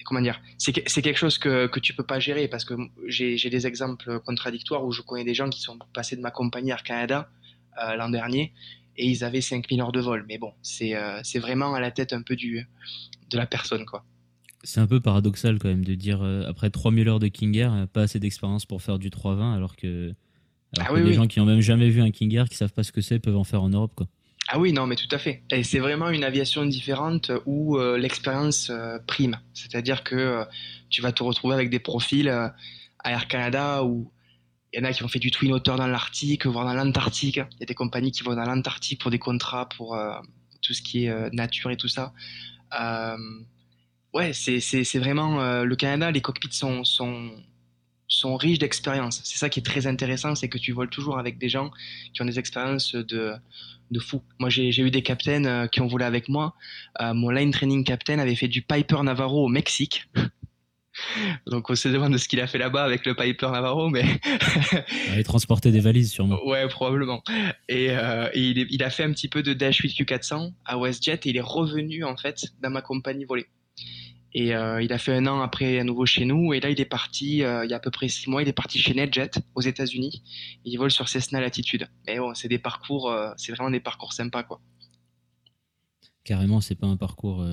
[0.04, 2.74] comment dire, c'est quelque chose que, que tu peux pas gérer parce que
[3.06, 6.70] j'ai des exemples contradictoires où je connais des gens qui sont passés de ma compagnie
[6.70, 7.30] Air Canada
[7.82, 8.52] euh, l'an dernier
[8.96, 10.24] et ils avaient 5000 heures de vol.
[10.28, 10.94] Mais bon, c'est
[11.38, 12.66] vraiment à la tête un peu du,
[13.30, 14.04] de la personne, quoi.
[14.64, 17.72] C'est un peu paradoxal quand même de dire euh, après 3000 heures de King Air,
[17.72, 20.12] euh, pas assez d'expérience pour faire du 320 alors que,
[20.76, 22.82] alors ah les gens qui ont même jamais vu un King Air, qui savent pas
[22.82, 24.08] ce que c'est, peuvent en faire en Europe quoi.
[24.50, 25.42] Ah oui, non, mais tout à fait.
[25.50, 28.72] Et c'est vraiment une aviation différente où euh, l'expérience
[29.06, 29.38] prime.
[29.52, 30.44] C'est-à-dire que
[30.88, 32.28] tu vas te retrouver avec des profils
[33.04, 34.10] Air Canada où
[34.72, 37.36] il y en a qui ont fait du twin otter dans l'Arctique, voire dans l'Antarctique.
[37.36, 39.98] Il y a des compagnies qui vont dans l'Antarctique pour des contrats, pour
[40.62, 42.14] tout ce qui est nature et tout ça
[44.14, 46.82] ouais, c'est vraiment euh, le Canada, les cockpits sont,
[48.08, 49.20] sont riches d'expérience.
[49.22, 51.70] C'est ça qui est très intéressant, c'est que tu voles toujours avec des gens
[52.14, 53.34] qui ont des expériences de,
[53.90, 54.22] de fou.
[54.38, 56.54] Moi, j'ai eu des captains euh, qui ont volé avec moi.
[57.00, 60.08] Euh, mon line training captain avait fait du Piper Navarro au Mexique.
[61.46, 64.04] Donc on se demande ce qu'il a fait là-bas avec le Piper Navarro, mais
[65.06, 66.44] il avait transporté des valises sûrement.
[66.44, 67.22] Ouais, probablement.
[67.68, 71.14] Et, et il, il, a fait un petit peu de Dash 8 Q400 à WestJet
[71.14, 73.46] et il est revenu en fait dans ma compagnie volée.
[74.40, 76.54] Et euh, il a fait un an après à nouveau chez nous.
[76.54, 78.48] Et là, il est parti, euh, il y a à peu près six mois, il
[78.48, 80.22] est parti chez NetJet aux États-Unis.
[80.64, 81.88] Il vole sur Cessna Latitude.
[82.06, 84.60] Mais bon, c'est des parcours, euh, c'est vraiment des parcours sympas, quoi.
[86.22, 87.44] Carrément, c'est pas un parcours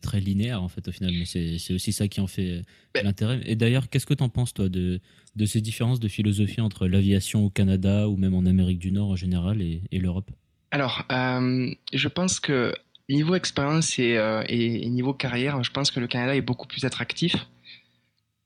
[0.00, 2.62] très linéaire en fait au final, mais c'est aussi ça qui en fait
[2.94, 3.40] Ben- l'intérêt.
[3.46, 5.00] Et d'ailleurs, qu'est-ce que tu en penses toi de,
[5.34, 9.10] de ces différences de philosophie entre l'aviation au Canada ou même en Amérique du Nord
[9.10, 10.30] en général et, et l'Europe?
[10.70, 12.74] Alors, je pense que
[13.14, 16.84] niveau expérience et, euh, et- niveau carrière, je pense que le Canada est beaucoup plus
[16.84, 17.34] attractif.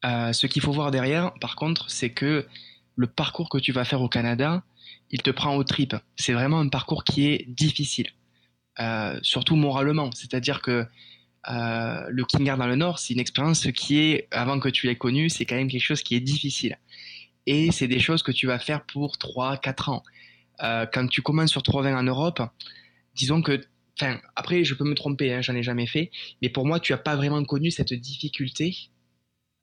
[0.05, 2.47] Euh, ce qu'il faut voir derrière, par contre, c'est que
[2.97, 4.63] le parcours que tu vas faire au Canada,
[5.11, 5.95] il te prend aux tripes.
[6.17, 8.09] C'est vraiment un parcours qui est difficile,
[8.81, 10.11] Euh, surtout moralement.
[10.15, 10.87] C'est-à-dire que
[11.51, 14.87] euh, le King Air dans le Nord, c'est une expérience qui est, avant que tu
[14.87, 16.79] l'aies connue, c'est quand même quelque chose qui est difficile.
[17.47, 20.03] Et c'est des choses que tu vas faire pour 3-4 ans.
[20.63, 22.43] Euh, quand tu commences sur 320 en Europe,
[23.15, 23.61] disons que,
[23.99, 26.93] enfin, après, je peux me tromper, hein, j'en ai jamais fait, mais pour moi, tu
[26.93, 28.91] n'as pas vraiment connu cette difficulté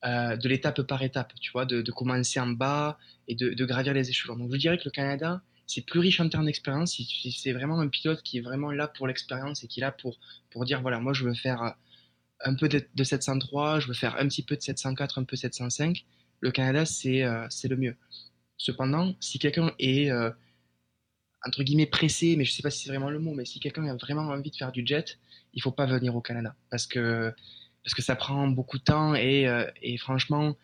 [0.05, 4.09] euh, de l'étape par étape, tu vois, de, commencer en bas et de, gravir les
[4.09, 4.37] échelons.
[4.37, 6.93] Donc, je dirais que le Canada, c'est plus riche en termes d'expérience.
[6.93, 9.91] Si C'est vraiment un pilote qui est vraiment là pour l'expérience et qui est là
[9.91, 10.17] pour,
[10.49, 11.71] pour dire, voilà, moi, je veux faire euh,
[12.45, 15.35] un peu de, de 703, je veux faire un petit peu de 704, un peu
[15.35, 16.05] 705.
[16.41, 17.95] Le Canada, c'est euh, le mieux.
[18.57, 20.31] Cependant, si quelqu'un est euh,
[21.45, 23.86] entre guillemets pressé, mais je sais pas si c'est vraiment le mot, mais si quelqu'un
[23.88, 25.17] a vraiment envie de faire du jet,
[25.54, 27.34] il faut pas venir au Canada parce que
[27.84, 30.58] parce que ça prend beaucoup de temps et, euh, et franchement,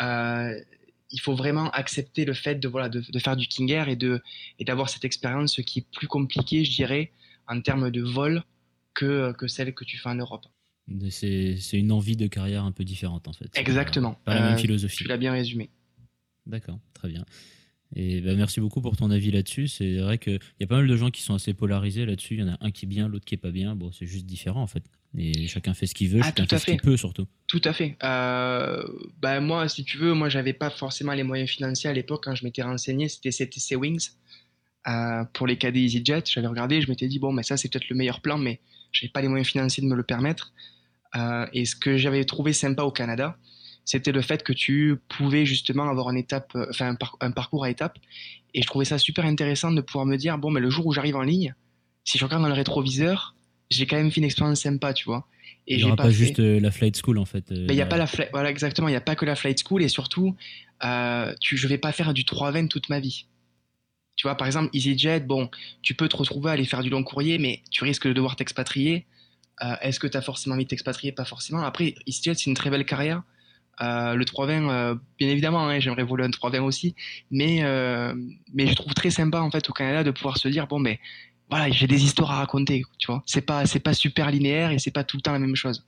[0.00, 0.54] euh,
[1.10, 3.96] il faut vraiment accepter le fait de voilà de, de faire du King Air et
[3.96, 4.22] de
[4.60, 7.10] et d'avoir cette expérience qui est plus compliquée, je dirais,
[7.48, 8.44] en termes de vol
[8.94, 10.46] que que celle que tu fais en Europe.
[11.10, 13.50] C'est c'est une envie de carrière un peu différente en fait.
[13.56, 14.14] Exactement.
[14.24, 14.96] Pas, pas la même Euh, philosophie.
[14.98, 15.70] Tu l'as bien résumé.
[16.46, 17.24] D'accord, très bien.
[17.96, 19.68] Et bah, merci beaucoup pour ton avis là-dessus.
[19.68, 22.34] C'est vrai qu'il y a pas mal de gens qui sont assez polarisés là-dessus.
[22.34, 23.74] Il y en a un qui est bien, l'autre qui est pas bien.
[23.74, 24.84] Bon, c'est juste différent en fait.
[25.18, 27.26] Et chacun fait ce qu'il veut, Ah, chacun fait ce qu'il peut surtout.
[27.48, 27.96] Tout à fait.
[28.04, 28.84] Euh,
[29.20, 32.34] bah moi, si tu veux, moi j'avais pas forcément les moyens financiers à l'époque quand
[32.36, 33.08] je m'étais renseigné.
[33.08, 34.10] C'était CTC Wings
[34.86, 36.22] euh, pour les cadets EasyJet.
[36.26, 38.60] J'avais regardé, je m'étais dit bon, mais ça c'est peut-être le meilleur plan, mais
[38.92, 40.52] j'avais pas les moyens financiers de me le permettre.
[41.16, 43.36] Euh, et ce que j'avais trouvé sympa au Canada,
[43.84, 47.30] c'était le fait que tu pouvais justement avoir une étape, euh, enfin un, par- un
[47.32, 47.98] parcours à étapes.
[48.54, 50.92] Et je trouvais ça super intéressant de pouvoir me dire bon, mais le jour où
[50.92, 51.54] j'arrive en ligne,
[52.04, 53.34] si je regarde dans le rétroviseur,
[53.70, 55.26] j'ai quand même fait une expérience sympa, tu vois.
[55.66, 57.52] Et Il n'y aura pas pas, fait- juste euh, la flight school en fait.
[57.52, 59.36] euh, il n'y a pas la flight, voilà exactement, il n'y a pas que la
[59.36, 60.34] flight school et surtout,
[60.84, 63.26] euh, tu, je vais pas faire du 320 toute ma vie.
[64.16, 65.48] Tu vois, par exemple, EasyJet, bon,
[65.82, 68.36] tu peux te retrouver à aller faire du long courrier, mais tu risques de devoir
[68.36, 69.06] t'expatrier.
[69.62, 71.12] Euh, Est-ce que tu as forcément envie de t'expatrier?
[71.12, 71.62] Pas forcément.
[71.62, 73.22] Après, EasyJet, c'est une très belle carrière.
[73.82, 76.94] Euh, le 320, euh, bien évidemment, hein, j'aimerais voler un 320 aussi,
[77.30, 78.14] mais, euh,
[78.52, 80.98] mais je trouve très sympa en fait au Canada de pouvoir se dire bon, ben
[81.48, 83.22] voilà, j'ai des histoires à raconter, tu vois.
[83.26, 85.82] C'est pas, c'est pas super linéaire et c'est pas tout le temps la même chose.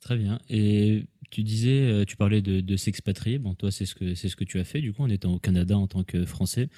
[0.00, 0.40] Très bien.
[0.50, 3.38] Et tu disais, tu parlais de, de s'expatrier.
[3.38, 5.32] Bon, toi, c'est ce que c'est ce que tu as fait du coup en étant
[5.32, 6.68] au Canada en tant que Français.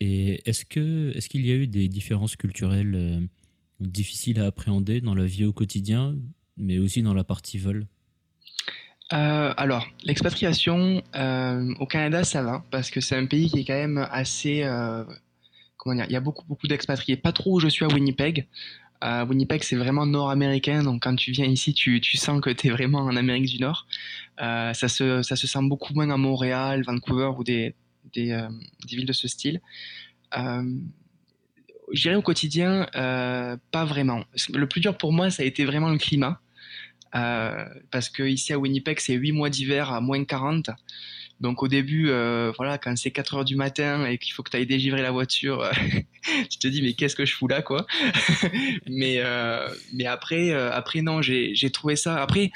[0.00, 3.28] Et est-ce que est-ce qu'il y a eu des différences culturelles
[3.80, 6.16] difficiles à appréhender dans la vie au quotidien,
[6.56, 7.86] mais aussi dans la partie vol?
[9.12, 13.64] Euh, alors, l'expatriation euh, au Canada, ça va, parce que c'est un pays qui est
[13.64, 14.62] quand même assez...
[14.64, 15.04] euh,
[15.76, 17.16] comment dire Il y a beaucoup, beaucoup d'expatriés.
[17.16, 18.46] Pas trop où je suis à Winnipeg.
[19.28, 23.00] Winnipeg, c'est vraiment nord-américain, donc quand tu viens ici, tu, sens que tu es vraiment
[23.00, 23.86] en Amérique du Nord.
[24.38, 27.74] Ça, se, ça se sent beaucoup moins à Montréal, Vancouver ou des,
[28.14, 28.28] des,
[28.88, 29.60] des villes de ce style.
[31.92, 34.24] Dirais au quotidien, pas vraiment.
[34.54, 36.40] Le plus dur pour moi, ça a été vraiment le climat.
[37.14, 40.70] Euh, parce que ici à Winnipeg, c'est 8 mois d'hiver à moins 40.
[41.40, 44.50] Donc au début, euh, voilà, quand c'est 4 heures du matin et qu'il faut que
[44.50, 45.72] tu ailles dégivrer la voiture, euh,
[46.50, 47.86] tu te dis mais qu'est-ce que je fous là quoi?
[48.88, 52.22] Mais euh, mais après euh, après non, j'ai trouvé ça.
[52.22, 52.50] Après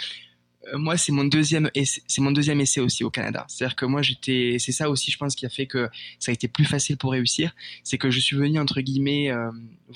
[0.73, 3.45] euh, moi c'est mon deuxième c'est mon deuxième essai aussi au Canada.
[3.49, 6.35] C'est-à-dire que moi j'étais c'est ça aussi je pense qui a fait que ça a
[6.35, 9.51] été plus facile pour réussir, c'est que je suis venu entre guillemets euh,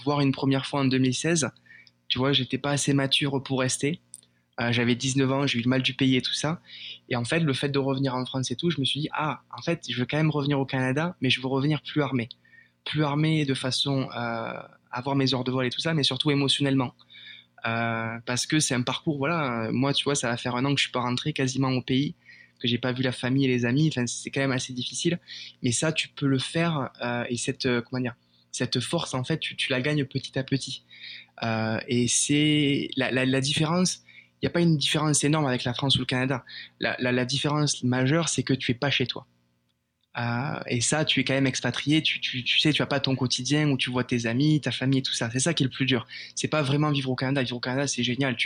[0.04, 1.50] voir une première fois en 2016.
[2.08, 4.00] Tu vois, j'étais pas assez mature pour rester.
[4.62, 6.60] Euh, j'avais 19 ans, j'ai eu le mal du pays et tout ça.
[7.08, 9.08] Et en fait, le fait de revenir en France et tout, je me suis dit,
[9.12, 12.02] ah, en fait, je veux quand même revenir au Canada, mais je veux revenir plus
[12.02, 12.28] armé.
[12.84, 16.02] Plus armé de façon euh, à avoir mes heures de vol et tout ça, mais
[16.02, 16.94] surtout émotionnellement.
[17.66, 20.64] Euh, parce que c'est un parcours, voilà, euh, moi, tu vois, ça va faire un
[20.64, 22.14] an que je suis pas rentré quasiment au pays,
[22.62, 25.18] que j'ai pas vu la famille et les amis, enfin, c'est quand même assez difficile.
[25.62, 28.14] Mais ça, tu peux le faire, euh, et cette, euh, comment dire,
[28.52, 30.84] cette force, en fait, tu, la gagnes petit à petit.
[31.42, 34.02] Euh, et c'est la, différence,
[34.42, 36.44] n'y a pas une différence énorme avec la France ou le Canada.
[36.80, 39.26] La, différence majeure, c'est que tu es pas chez toi.
[40.18, 43.14] Euh, et ça, tu es quand même expatrié, tu, tu, sais, tu as pas ton
[43.14, 45.30] quotidien où tu vois tes amis, ta famille et tout ça.
[45.30, 46.06] C'est ça qui est le plus dur.
[46.34, 47.42] C'est pas vraiment vivre au Canada.
[47.42, 48.36] Vivre au Canada, c'est génial.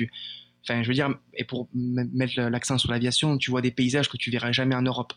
[0.63, 4.17] Enfin, je veux dire, et pour mettre l'accent sur l'aviation, tu vois des paysages que
[4.17, 5.15] tu verras jamais en Europe.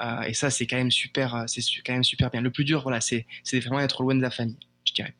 [0.00, 2.40] Euh, et ça, c'est quand même super, euh, c'est quand même super bien.
[2.40, 5.14] Le plus dur, voilà, c'est, vraiment être loin de la famille, je dirais.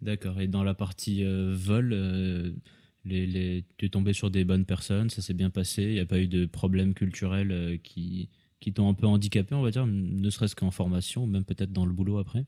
[0.00, 0.40] D'accord.
[0.40, 2.54] Et dans la partie vol,
[3.04, 3.64] les, les...
[3.78, 6.18] tu es tombé sur des bonnes personnes, ça s'est bien passé, il n'y a pas
[6.18, 8.28] eu de problèmes culturels euh, qui,
[8.60, 11.86] qui t'ont un peu handicapé, on va dire, ne serait-ce qu'en formation, même peut-être dans
[11.86, 12.44] le boulot après?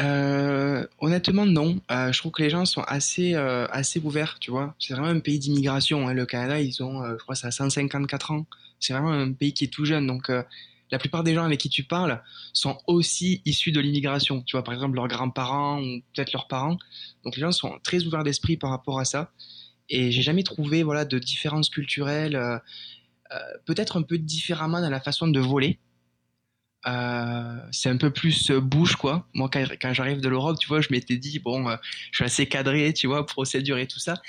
[0.00, 1.80] Euh, honnêtement, non.
[1.90, 4.74] Euh, je trouve que les gens sont assez, assez ouverts, tu vois.
[4.80, 6.08] C'est vraiment un pays d'immigration.
[6.08, 6.14] hein.
[6.14, 8.46] Le Canada, ils ont, je crois, ça a 154 ans.
[8.80, 10.08] C'est vraiment un pays qui est tout jeune.
[10.08, 10.28] Donc,
[10.90, 14.42] la plupart des gens avec qui tu parles sont aussi issus de l'immigration.
[14.42, 16.76] Tu vois, par exemple, leurs grands-parents ou peut-être leurs parents.
[17.24, 19.32] Donc, les gens sont très ouverts d'esprit par rapport à ça.
[19.88, 22.36] Et j'ai jamais trouvé, voilà, de différence culturelle.
[22.36, 22.58] euh,
[23.32, 25.78] euh, peut-être un peu différemment dans la façon de voler.
[26.86, 29.26] Euh, c'est un peu plus bouche quoi.
[29.32, 31.66] Moi quand, j'arrive de l'Europe, tu vois, je m'étais dit bon,
[32.12, 34.20] je suis assez cadré, tu vois, procédure et tout ça.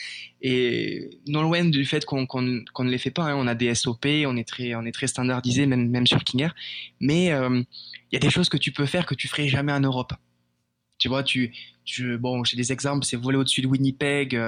[0.42, 3.36] Et non loin du fait qu'on ne les fait pas, hein.
[3.36, 6.56] on a des SOP, on est très standardisé même même sur King Air.
[7.02, 9.82] Mais il y a des choses que tu peux faire que tu ferais jamais en
[9.82, 10.14] Europe.
[10.98, 11.52] Tu vois, tu
[12.18, 14.40] bon, j'ai des exemples, c'est voler au-dessus de Winnipeg.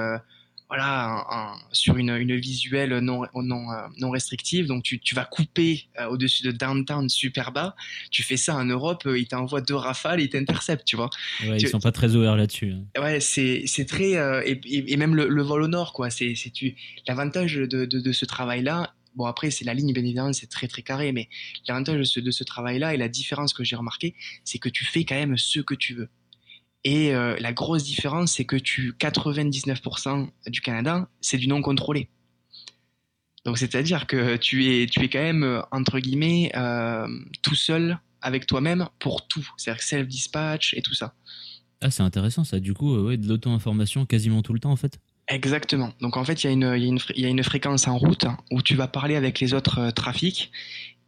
[0.68, 4.66] Voilà, sur une, une visuelle non, non, euh, non restrictive.
[4.66, 7.74] Donc, tu, tu vas couper euh, au-dessus de downtown super bas.
[8.10, 11.08] Tu fais ça en Europe, euh, ils t'envoient deux rafales ils t'interceptent, tu vois.
[11.46, 12.72] Ouais, Tu- Ils sont pas très ouverts là-dessus.
[12.72, 13.00] hein.
[13.00, 14.16] Ouais, c'est c'est très.
[14.16, 16.10] euh, et, et- et même le, le vol au nord, quoi.
[16.10, 16.76] C'est c'est tu
[17.06, 18.92] L'avantage de, de, de ce travail-là.
[19.16, 21.28] Bon, après, c'est la ligne, bien évidemment, c'est très très carré, mais
[21.66, 24.84] l'avantage de ce, de ce travail-là et la différence que j'ai remarqué, c'est que tu
[24.84, 26.08] fais quand même ce que tu veux.
[26.90, 32.08] Et euh, la grosse différence, c'est que tu 99% du Canada, c'est du non contrôlé.
[33.44, 37.06] Donc, c'est-à-dire que tu es, tu es quand même, euh, entre guillemets, euh,
[37.42, 39.46] tout seul avec toi-même pour tout.
[39.58, 41.12] C'est-à-dire self-dispatch et tout ça.
[41.82, 42.58] Ah, c'est intéressant ça.
[42.58, 44.98] Du coup, euh, ouais, de l'auto-information quasiment tout le temps en fait.
[45.28, 45.92] Exactement.
[46.00, 46.74] Donc en fait, il y, a une-
[47.14, 49.90] il y, y a une fréquence en route où tu vas parler avec les autres
[49.90, 50.50] trafics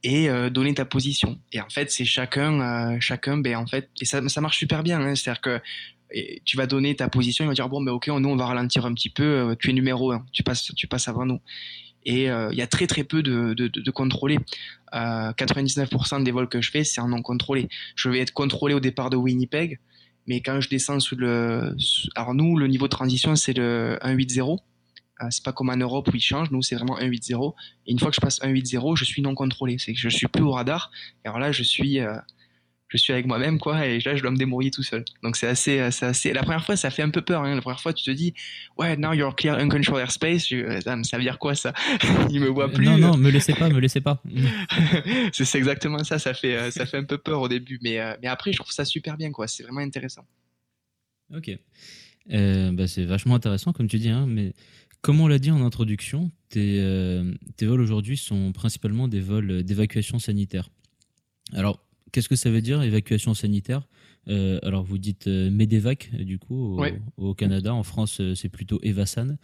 [0.03, 1.39] et euh, donner ta position.
[1.53, 2.61] Et en fait, c'est chacun,
[2.95, 5.01] euh, chacun, ben en fait, et ça, ça marche super bien.
[5.01, 5.61] Hein, C'est-à-dire que
[6.45, 8.85] tu vas donner ta position, il va dire bon ben ok, nous on va ralentir
[8.85, 9.23] un petit peu.
[9.23, 11.41] euh, Tu es numéro un, tu passes, tu passes avant nous.
[12.05, 14.39] Et euh, il y a très très peu de, de, de, de contrôlés.
[14.95, 17.69] Euh, 99% des vols que je fais, c'est en non contrôlé.
[17.95, 19.79] Je vais être contrôlé au départ de Winnipeg,
[20.27, 21.77] mais quand je descends sous le,
[22.17, 24.59] alors nous, le niveau de transition, c'est le 1.8.0.
[25.23, 26.51] Euh, c'est pas comme en Europe où il change.
[26.51, 27.55] Nous, c'est vraiment 1.8.0.
[27.87, 29.79] Et une fois que je passe 1.8.0, je suis non contrôlé.
[29.79, 30.91] C'est que je suis plus au radar.
[31.25, 32.15] Et alors là, je suis, euh,
[32.89, 33.87] je suis avec moi-même, quoi.
[33.87, 35.05] Et là, je dois me débrouiller tout seul.
[35.23, 36.33] Donc c'est assez, euh, c'est assez.
[36.33, 37.43] La première fois, ça fait un peu peur.
[37.43, 37.55] Hein.
[37.55, 38.35] La première fois, tu te dis,
[38.79, 40.49] ouais, now you're clear uncontrolled airspace.
[40.49, 41.73] Je, ça veut dire quoi ça?
[42.31, 42.87] Il me voit plus.
[42.87, 44.23] Non, non, me laissez pas, me laissez pas.
[45.33, 46.19] c'est exactement ça.
[46.19, 48.85] Ça fait, ça fait un peu peur au début, mais, mais après, je trouve ça
[48.85, 49.47] super bien, quoi.
[49.49, 50.25] C'est vraiment intéressant.
[51.35, 51.51] Ok.
[52.33, 54.53] Euh, bah, c'est vachement intéressant, comme tu dis, hein, mais
[55.03, 59.63] comme on l'a dit en introduction, tes, euh, tes vols aujourd'hui sont principalement des vols
[59.63, 60.69] d'évacuation sanitaire.
[61.53, 61.81] Alors,
[62.13, 63.83] qu'est-ce que ça veut dire, évacuation sanitaire?
[64.29, 67.01] Euh, Alors, vous dites euh, Medevac, du coup, au, Ouais.
[67.17, 67.73] au Canada.
[67.75, 69.37] En France, c'est plutôt Evasan.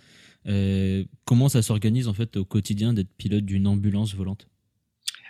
[1.24, 4.46] Comment ça s'organise, en fait, au quotidien d'être pilote d'une ambulance volante?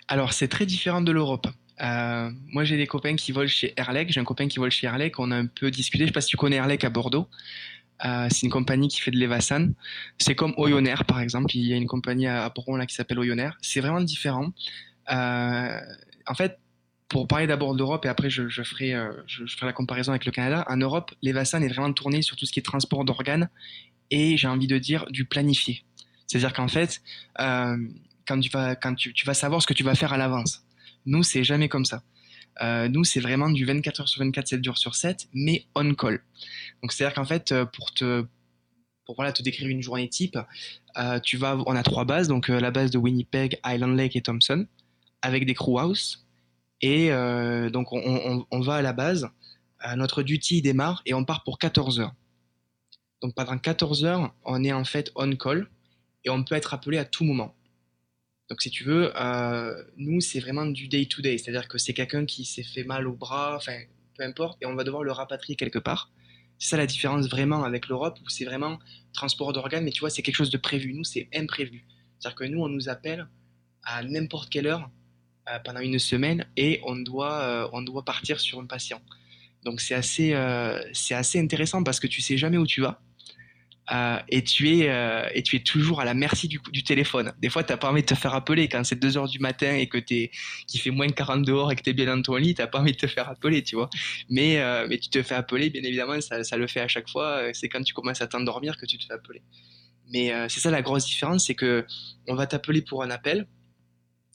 [0.07, 1.47] Alors, c'est très différent de l'Europe.
[1.81, 4.11] Euh, moi, j'ai des copains qui volent chez Airleg.
[4.11, 5.13] J'ai un copain qui vole chez Airleg.
[5.19, 6.03] On a un peu discuté.
[6.05, 7.27] Je sais pas si tu connais Airleg à Bordeaux.
[8.05, 9.69] Euh, c'est une compagnie qui fait de l'Evasan.
[10.17, 11.55] C'est comme Oyonair, par exemple.
[11.55, 13.57] Il y a une compagnie à à qui s'appelle Oyonair.
[13.61, 14.51] C'est vraiment différent.
[15.11, 15.79] Euh,
[16.27, 16.59] en fait,
[17.09, 20.65] pour parler d'abord de l'Europe et après je, euh, ferai la comparaison avec le Canada.
[20.67, 23.49] En Europe, l'Evasan est vraiment tourné sur tout ce qui est transport d'organes
[24.11, 25.83] et j'ai envie de dire du planifié.
[26.27, 27.01] C'est-à-dire qu'en fait,
[27.37, 30.63] quand tu vas, quand tu vas savoir ce que tu vas faire à l'avance.
[31.05, 32.03] Nous, c'est jamais comme ça.
[32.61, 35.93] Euh, nous, c'est vraiment du 24 heures sur 24, 7 jours sur 7, mais on
[35.93, 36.23] call.
[36.81, 38.25] Donc, c'est-à-dire qu'en fait, euh, pour te,
[39.05, 40.37] pour voilà, te décrire une journée type,
[40.97, 44.21] euh, tu vas, on a trois bases, donc la base de Winnipeg, Island Lake et
[44.21, 44.67] Thompson,
[45.21, 46.25] avec des crew house.
[46.81, 47.09] Et
[47.71, 49.27] donc, on, on, va à la base,
[49.95, 52.13] notre duty démarre et on part pour 14 heures.
[53.23, 55.67] Donc, pendant 14 heures, on est en fait on call
[56.23, 57.55] et on peut être appelé à tout moment.
[58.49, 62.45] Donc, si tu veux, euh, nous, c'est vraiment du day-to-day, c'est-à-dire que c'est quelqu'un qui
[62.45, 63.77] s'est fait mal au bras, enfin,
[64.17, 66.11] peu importe, et on va devoir le rapatrier quelque part.
[66.57, 68.79] C'est ça la différence vraiment avec l'Europe, où c'est vraiment
[69.13, 70.93] transport d'organes, mais tu vois, c'est quelque chose de prévu.
[70.93, 71.85] Nous, c'est imprévu.
[72.19, 73.27] C'est-à-dire que nous, on nous appelle
[73.83, 74.89] à n'importe quelle heure
[75.49, 79.01] euh, pendant une semaine et on doit, euh, on doit partir sur un patient.
[79.65, 80.33] Donc, c'est assez,
[80.93, 83.01] c'est assez intéressant parce que tu sais jamais où tu vas.
[83.91, 87.33] Euh, et tu es euh, et tu es toujours à la merci du, téléphone.
[87.39, 89.75] Des fois, t'as pas envie de te faire appeler quand c'est 2 heures du matin
[89.75, 90.31] et que t'es
[90.67, 92.79] qu'il fait moins de 40 dehors et que t'es bien dans ton lit, t'as pas
[92.79, 93.89] envie de te faire appeler, tu vois.
[94.29, 97.09] Mais euh, mais tu te fais appeler, bien évidemment, ça, ça le fait à chaque
[97.09, 97.53] fois.
[97.53, 99.41] C'est quand tu commences à t'endormir que tu te fais appeler.
[100.11, 101.85] Mais c'est ça la grosse différence, c'est que
[102.27, 103.47] on va t'appeler pour un appel.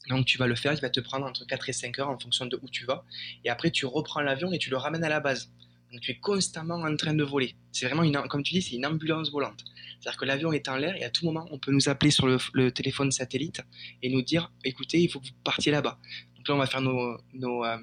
[0.09, 2.19] Donc tu vas le faire, il va te prendre entre 4 et 5 heures en
[2.19, 3.05] fonction de où tu vas.
[3.45, 5.51] Et après tu reprends l'avion et tu le ramènes à la base.
[5.93, 7.55] Donc tu es constamment en train de voler.
[7.71, 9.63] C'est vraiment une, comme tu dis, c'est une ambulance volante.
[9.99, 12.25] C'est-à-dire que l'avion est en l'air et à tout moment, on peut nous appeler sur
[12.25, 13.61] le, téléphone satellite
[14.01, 15.99] et nous dire, écoutez, il faut que vous partiez là-bas.
[16.35, 17.77] Donc là, on va faire nos, nos, euh,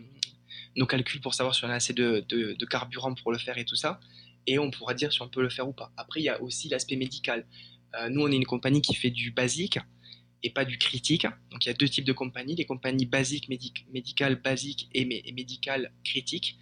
[0.76, 3.64] nos calculs pour savoir si on a assez de, de, carburant pour le faire et
[3.64, 4.00] tout ça.
[4.48, 5.92] Et on pourra dire si on peut le faire ou pas.
[5.96, 7.46] Après, il y a aussi l'aspect médical.
[7.94, 9.78] Euh, nous, on est une compagnie qui fait du basique
[10.42, 11.26] et pas du critique.
[11.52, 15.28] Donc il y a deux types de compagnies, les compagnies basiques, médic médicales basiques et,
[15.28, 16.58] et médicales critiques,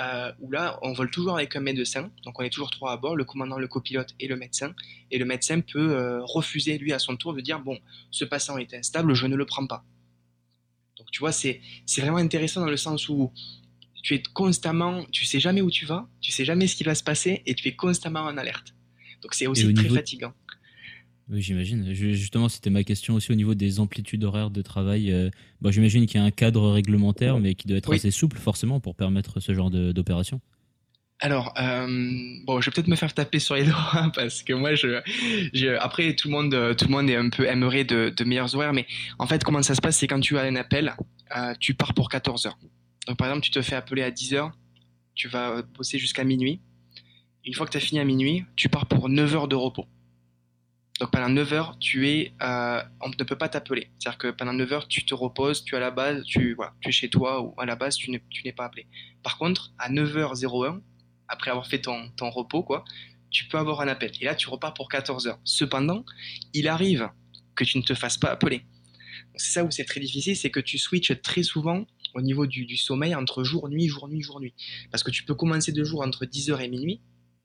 [0.00, 2.96] euh, où là on vole toujours avec un médecin, donc on est toujours trois à
[2.96, 4.74] bord, le commandant, le copilote et le médecin,
[5.10, 7.78] et le médecin peut euh, refuser lui à son tour de dire bon,
[8.10, 9.84] ce patient est instable, je ne le prends pas.
[10.98, 11.60] Donc tu vois, c'est
[11.98, 13.32] vraiment intéressant dans le sens où
[14.02, 16.94] tu es constamment, tu sais jamais où tu vas, tu sais jamais ce qui va
[16.94, 18.74] se passer, et tu es constamment en alerte.
[19.22, 20.34] Donc c'est aussi très fatigant.
[21.30, 21.94] Oui, j'imagine.
[21.94, 25.10] Justement, c'était ma question aussi au niveau des amplitudes horaires de travail.
[25.10, 28.36] Euh, bon, j'imagine qu'il y a un cadre réglementaire, mais qui doit être assez souple
[28.36, 30.40] forcément pour permettre ce genre d'opération.
[31.20, 31.86] Alors, euh,
[32.44, 35.00] bon, je vais peut-être me faire taper sur les doigts parce que moi, je,
[35.54, 38.54] je, après tout le monde, tout le monde est un peu aimerait de, de meilleurs
[38.54, 38.86] horaires, mais
[39.18, 40.94] en fait, comment ça se passe, c'est quand tu as un appel,
[41.36, 42.58] euh, tu pars pour 14 heures.
[43.06, 44.52] Donc, par exemple, tu te fais appeler à 10 heures,
[45.14, 46.60] tu vas bosser jusqu'à minuit.
[47.46, 49.86] Une fois que tu as fini à minuit, tu pars pour 9 heures de repos.
[51.00, 53.90] Donc pendant 9 heures, tu es, euh, on ne peut pas t'appeler.
[53.98, 56.72] C'est-à-dire que pendant 9 heures, tu te reposes, tu es à la base, tu, voilà,
[56.80, 58.86] tu es chez toi ou à la base, tu n'es pas appelé.
[59.22, 60.80] Par contre, à 9h01,
[61.26, 62.84] après avoir fait ton, ton repos, quoi,
[63.30, 64.12] tu peux avoir un appel.
[64.20, 65.40] Et là, tu repars pour 14 heures.
[65.42, 66.04] Cependant,
[66.52, 67.10] il arrive
[67.56, 68.64] que tu ne te fasses pas appeler.
[69.34, 72.66] C'est ça où c'est très difficile, c'est que tu switches très souvent au niveau du,
[72.66, 74.54] du sommeil entre jour, nuit, jour, nuit, jour, nuit.
[74.92, 77.00] Parce que tu peux commencer deux jours entre 10h et minuit,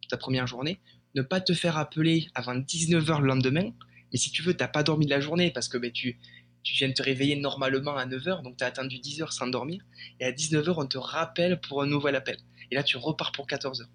[0.08, 0.80] ta première journée,
[1.16, 3.72] ne pas te faire appeler avant 19h le lendemain.
[4.12, 6.18] Mais si tu veux, tu n'as pas dormi de la journée parce que ben, tu,
[6.64, 9.82] tu viens de te réveiller normalement à 9h, donc tu as attendu 10h sans dormir.
[10.20, 12.38] Et à 19h, on te rappelle pour un nouvel appel.
[12.72, 13.86] Et là, tu repars pour 14h.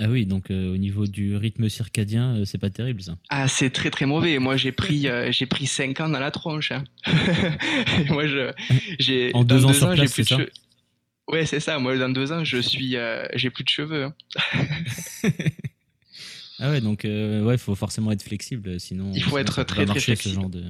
[0.00, 3.16] Ah oui, donc euh, au niveau du rythme circadien, euh, c'est pas terrible ça.
[3.30, 4.38] Ah, c'est très très mauvais.
[4.38, 6.70] Moi, j'ai pris euh, j'ai pris 5 ans dans la tronche.
[6.70, 6.84] Hein.
[8.08, 8.52] moi, je
[9.00, 10.38] j'ai en deux ans sur place, c'est ça.
[11.26, 11.80] Ouais, c'est ça.
[11.80, 12.96] Moi, dans deux ans, je suis
[13.34, 14.04] j'ai plus de cheveux.
[14.04, 14.14] Hein.
[16.58, 19.12] Ah ouais, donc euh, ouais, il faut forcément être flexible, sinon.
[19.14, 20.34] Il faut être très très flexible.
[20.34, 20.64] Ce genre de...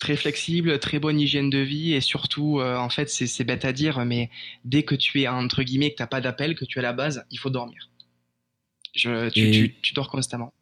[0.00, 3.72] Très flexible, très bonne hygiène de vie et surtout, euh, en fait, c'est bête à
[3.72, 4.30] dire, mais
[4.64, 6.92] dès que tu es entre guillemets, que t'as pas d'appel, que tu es à la
[6.92, 7.90] base, il faut dormir.
[8.94, 10.52] Je, tu, tu dors constamment.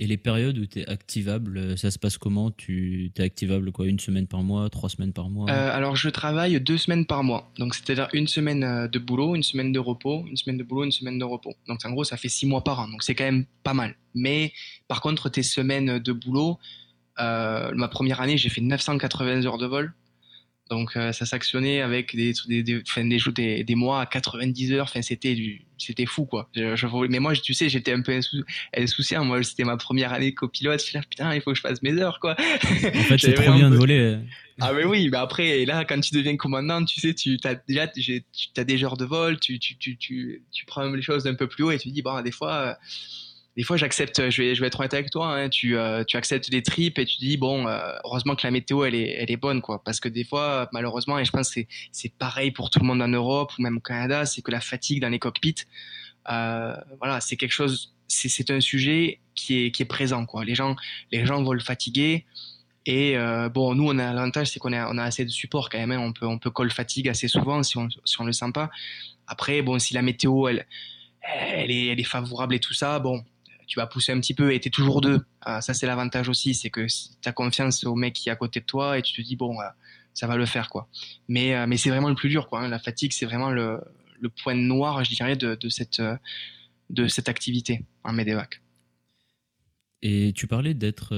[0.00, 2.52] Et les périodes où tu es activable, euh, ça se passe comment?
[2.52, 5.50] Tu es activable quoi Une semaine par mois Trois semaines par mois?
[5.50, 7.50] Euh, Alors je travaille deux semaines par mois.
[7.58, 10.84] Donc c'est-à-dire une semaine euh, de boulot, une semaine de repos, une semaine de boulot,
[10.84, 11.56] une semaine de repos.
[11.66, 12.86] Donc en gros ça fait six mois par an.
[12.88, 13.96] Donc c'est quand même pas mal.
[14.14, 14.52] Mais
[14.86, 16.58] par contre tes semaines de boulot,
[17.18, 19.92] ma première année j'ai fait 980 heures de vol.
[20.70, 24.84] Donc euh, ça s'actionnait avec des des des, des, des, mois à 90 heures.
[24.84, 26.50] Enfin c'était du c'était fou quoi.
[26.54, 28.18] Je, mais moi tu sais j'étais un peu
[28.76, 29.24] insouciant.
[29.24, 30.80] Moi c'était ma première année copilote.
[30.80, 32.36] Je suis là putain il faut que je fasse mes heures quoi.
[32.38, 34.18] En fait c'est trop bien de voler.
[34.60, 37.88] Ah mais oui, mais après là quand tu deviens commandant, tu sais tu as déjà
[37.88, 38.22] tu
[38.56, 41.46] as des heures de vol, tu tu tu tu tu prends les choses un peu
[41.46, 42.74] plus haut et tu dis bon des fois euh,
[43.58, 46.16] des fois j'accepte, je vais, je vais être honnête avec toi, hein, tu, euh, tu
[46.16, 49.32] acceptes des tripes et tu dis bon, euh, heureusement que la météo elle est, elle
[49.32, 52.70] est bonne quoi, parce que des fois malheureusement et je pense que c'est pareil pour
[52.70, 55.18] tout le monde en Europe ou même au Canada, c'est que la fatigue dans les
[55.18, 55.64] cockpits,
[56.30, 60.44] euh, voilà, c'est quelque chose, c'est un sujet qui est, qui est présent quoi.
[60.44, 60.76] Les gens,
[61.10, 62.26] les gens volent fatigués.
[62.86, 63.16] Et
[63.52, 65.90] bon, nous, on a l'avantage, c'est qu'on a, on a assez de support quand même.
[65.90, 65.98] Hein.
[65.98, 68.70] On peut, on peut call fatigue assez souvent si on, si on le sent pas.
[69.26, 70.64] Après, bon, si la météo, elle,
[71.20, 73.22] elle est, elle est favorable et tout ça, bon,
[73.68, 75.20] tu vas pousser un petit peu et tu es toujours deux.
[75.42, 78.36] Ah, ça, c'est l'avantage aussi, c'est que tu as confiance au mec qui est à
[78.36, 79.64] côté de toi et tu te dis, bon, euh,
[80.14, 80.70] ça va le faire.
[80.70, 80.88] quoi.
[81.28, 82.48] Mais, euh, mais c'est vraiment le plus dur.
[82.48, 82.62] quoi.
[82.62, 82.68] Hein.
[82.68, 83.78] La fatigue, c'est vraiment le,
[84.42, 86.16] point noir, je dirais, de, cette, euh,
[86.90, 88.62] de cette activité en Medevac.
[90.00, 91.12] Et tu parlais d'être,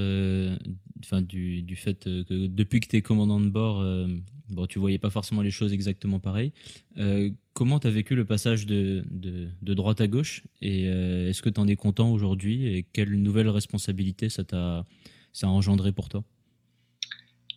[1.03, 3.83] enfin, du, du, fait que depuis que tu es commandant de bord,
[4.49, 6.51] bon, tu voyais pas forcément les choses exactement pareil.
[7.53, 9.03] Comment tu as vécu le passage de,
[9.61, 14.29] droite à gauche Et est-ce que tu en es content aujourd'hui Et quelle nouvelle responsabilité
[14.29, 14.85] ça t'a
[15.33, 16.23] ça a engendré pour toi?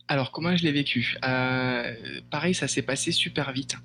[0.08, 1.16] Alors, comment je l'ai vécu?
[1.22, 3.76] Pareil, ça s'est passé super vite.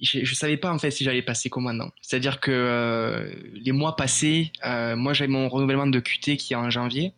[0.00, 1.90] Je, je savais pas en fait si j'allais passer commandant.
[2.02, 6.56] C'est-à-dire que euh, les mois passés, euh, moi j'avais mon renouvellement de QT qui est
[6.56, 7.14] en janvier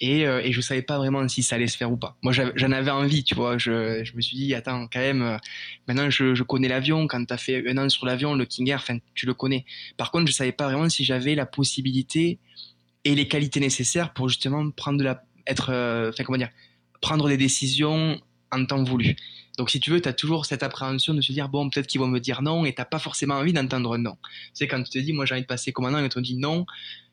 [0.00, 2.16] et, euh, et je savais pas vraiment si ça allait se faire ou pas.
[2.22, 3.58] Moi j'en avais envie, tu vois.
[3.58, 5.36] Je, me suis dit attends quand même, euh,
[5.86, 7.06] maintenant je, connais l'avion.
[7.06, 8.84] Quand tu as fait un an sur l'avion, le King Air,
[9.14, 9.64] tu le connais.
[9.96, 12.38] Par contre je savais pas vraiment si j'avais la possibilité
[13.04, 16.50] et les qualités nécessaires pour justement prendre de la, être, euh, comment dire,
[17.00, 18.20] prendre des décisions
[18.52, 19.16] en temps voulu.
[19.58, 22.00] Donc, si tu veux, tu as toujours cette appréhension de se dire, bon, peut-être qu'ils
[22.00, 24.16] vont me dire non, et t'as pas forcément envie d'entendre non.
[24.54, 26.36] C'est quand tu te dis, moi, j'ai envie de passer commandant, et on te dit
[26.36, 26.66] non,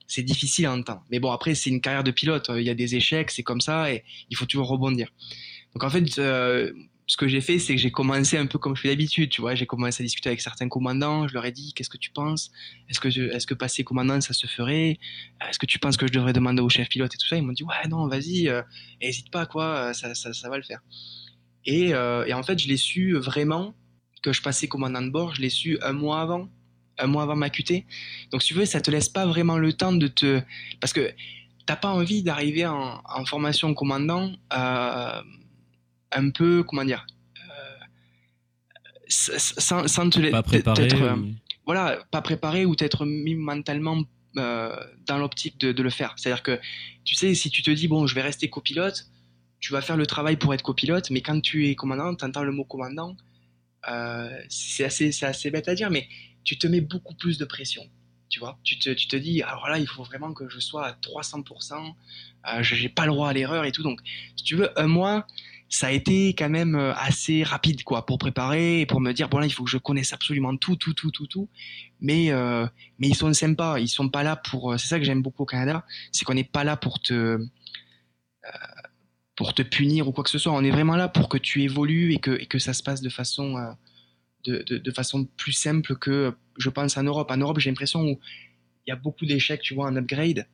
[0.08, 1.04] c'est difficile à entendre.
[1.12, 2.50] Mais bon, après, c'est une carrière de pilote.
[2.56, 5.10] Il y a des échecs, c'est comme ça, et il faut toujours rebondir.
[5.74, 6.72] Donc, en fait, euh,
[7.08, 9.42] ce que j'ai fait, c'est que j'ai commencé un peu comme je fais d'habitude, tu
[9.42, 9.54] vois.
[9.54, 11.28] J'ai commencé à discuter avec certains commandants.
[11.28, 12.52] Je leur ai dit, qu'est-ce que tu penses?
[12.90, 14.98] Est-ce que, est-ce que passer commandant, ça se ferait?
[15.48, 17.36] Est-ce que tu penses que je devrais demander au chef pilote et tout ça?
[17.36, 18.62] Ils m'ont dit, ouais, non, vas-y, euh,
[19.02, 20.80] hésite pas, quoi, ça, ça, ça, va le faire.
[21.66, 23.76] Et, euh, et en fait, je l'ai su vraiment
[24.24, 25.36] que je passais commandant de bord.
[25.36, 26.50] Je l'ai su un mois avant
[26.98, 27.86] un mois avant ma QT.
[28.32, 30.42] Donc, si tu veux, ça te laisse pas vraiment le temps de te.
[30.80, 31.14] Parce que
[31.68, 35.22] t'as pas envie d'arriver en, en, formation commandant euh,
[36.12, 37.06] un peu, comment dire,
[37.38, 37.86] euh,
[39.08, 40.88] sans, sans, te pas préparé.
[41.66, 44.02] Voilà, pas préparé ou t'être mis mentalement
[44.38, 44.74] euh,
[45.06, 46.14] dans l'optique de, de, le faire.
[46.16, 46.58] C'est-à-dire que,
[47.04, 49.06] tu sais, si tu te dis, bon, je vais rester copilote,
[49.60, 52.44] tu vas faire le travail pour être copilote, mais quand tu es commandant, tu entends
[52.44, 53.18] le mot commandant,
[54.48, 56.08] c'est assez, assez bête à dire, mais
[56.48, 57.84] tu te mets beaucoup plus de pression.
[58.30, 60.88] Tu vois, tu te, tu te dis, alors là, il faut vraiment que je sois
[60.88, 61.94] à 300%,
[62.48, 63.84] euh, j'ai pas le droit à l'erreur et tout.
[63.84, 64.00] Donc,
[64.36, 65.28] si tu veux, un mois,
[65.70, 69.28] ça a été quand même euh, assez rapide, quoi, pour préparer et pour me dire,
[69.28, 71.50] bon là, il faut que je connaisse absolument tout, tout, tout, tout, tout.
[72.00, 72.66] Mais, euh,
[73.00, 74.72] mais ils sont sympas, ils sont pas là pour.
[74.72, 77.40] Euh, c'est ça que j'aime beaucoup au Canada, c'est qu'on n'est pas là pour te.
[79.36, 80.54] Pour te punir ou quoi que ce soit.
[80.54, 83.02] On est vraiment là pour que tu évolues et que, et que ça se passe
[83.02, 83.58] de façon
[84.52, 87.30] de, façon plus simple que, je pense, en Europe.
[87.32, 88.20] En Europe, j'ai l'impression où
[88.86, 90.48] il y a beaucoup d'échecs, tu vois, en upgrade.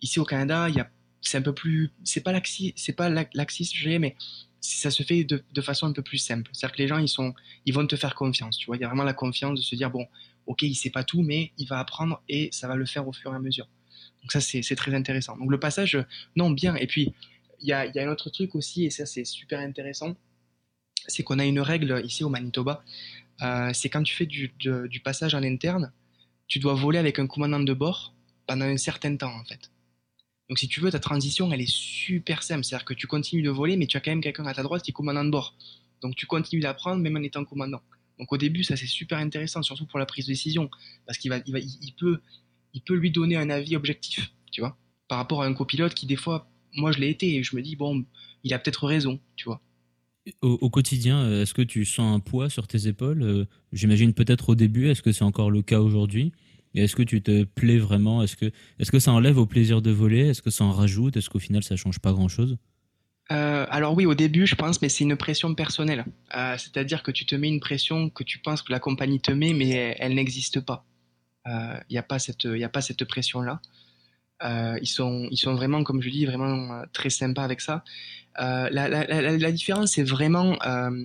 [0.00, 0.90] Ici au Canada, il y a,
[1.20, 4.16] c'est un peu plus, c'est pas laxi, c'est pas laxiste, mais
[4.60, 6.50] ça se fait de, de, façon un peu plus simple.
[6.52, 7.34] C'est-à-dire que les gens, ils sont,
[7.64, 8.76] ils vont te faire confiance, tu vois.
[8.76, 10.06] Il y a vraiment la confiance de se dire, bon,
[10.46, 13.12] ok, il sait pas tout, mais il va apprendre et ça va le faire au
[13.12, 13.68] fur et à mesure.
[14.22, 15.36] Donc ça, c'est, très intéressant.
[15.36, 15.98] Donc le passage,
[16.36, 16.74] non, bien.
[16.76, 17.12] Et puis,
[17.60, 20.16] il y a, y a un autre truc aussi, et ça, c'est super intéressant,
[21.06, 22.84] c'est qu'on a une règle ici au Manitoba
[23.72, 25.92] c'est quand tu fais du, passage en interne,
[26.46, 28.14] tu dois voler avec un commandant de bord
[28.46, 29.70] pendant un certain temps en fait.
[30.48, 32.64] Donc si tu veux, ta transition, elle est super simple.
[32.64, 34.82] C'est-à-dire que tu continues de voler, mais tu as quand même quelqu'un à ta droite
[34.82, 35.54] qui est commandant de bord.
[36.00, 37.82] Donc tu continues d'apprendre même en étant commandant.
[38.18, 40.70] Donc au début, ça c'est super intéressant, surtout pour la prise de décision,
[41.06, 42.20] parce qu'il va, il va, il peut,
[42.72, 44.76] il peut lui donner un avis objectif, tu vois,
[45.06, 47.62] par rapport à un copilote qui des fois, moi je l'ai été, et je me
[47.62, 48.04] dis bon,
[48.42, 49.60] il a peut-être raison, tu vois
[50.42, 54.50] au, quotidien, euh, est-ce que tu sens un poids sur tes épaules euh, J'imagine peut-être
[54.50, 56.32] au début, est-ce que c'est encore le cas aujourd'hui
[56.74, 58.46] Et est-ce que tu te plais vraiment Est-ce que,
[58.78, 61.38] est que ça enlève au plaisir de voler Est-ce que ça en rajoute Est-ce qu'au
[61.38, 62.56] final ça change pas grand-chose?
[63.30, 66.06] Euh, alors oui, au début, je pense, mais c'est une pression personnelle.
[66.56, 69.52] C'est-à-dire que tu te mets une pression que tu penses que la compagnie te met,
[69.52, 70.86] mais elle, n'existe pas.
[71.46, 71.52] Il
[71.90, 73.60] n'y a pas cette, a pas cette pression-là.
[74.44, 77.82] Euh, ils sont, ils sont vraiment, comme je dis, vraiment très sympas avec ça.
[78.40, 81.04] Euh, la, différence, c'est vraiment, euh,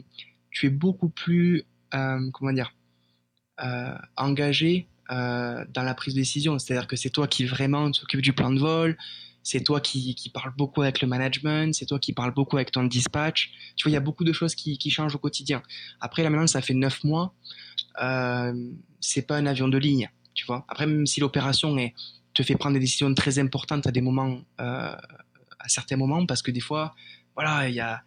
[0.51, 1.63] tu es beaucoup plus,
[1.93, 2.73] euh, comment dire,
[4.17, 6.57] engagé dans la prise de décision.
[6.59, 8.97] C'est-à-dire que c'est toi qui vraiment t'occupe du plan de vol,
[9.43, 12.71] c'est toi qui, qui parle beaucoup avec le management, c'est toi qui parle beaucoup avec
[12.71, 13.51] ton dispatch.
[13.75, 15.61] Tu vois, il y a beaucoup de choses qui, changent au quotidien.
[15.99, 17.33] Après, là maintenant, ça fait neuf mois.
[18.01, 18.53] Euh,
[18.99, 20.65] c'est pas un avion de ligne, tu vois.
[20.69, 21.93] Après, même si l'opération est,
[22.33, 24.95] te fait prendre des décisions très importantes à des moments, euh,
[25.59, 26.95] à certains moments, parce que des fois,
[27.35, 28.03] voilà, il y a,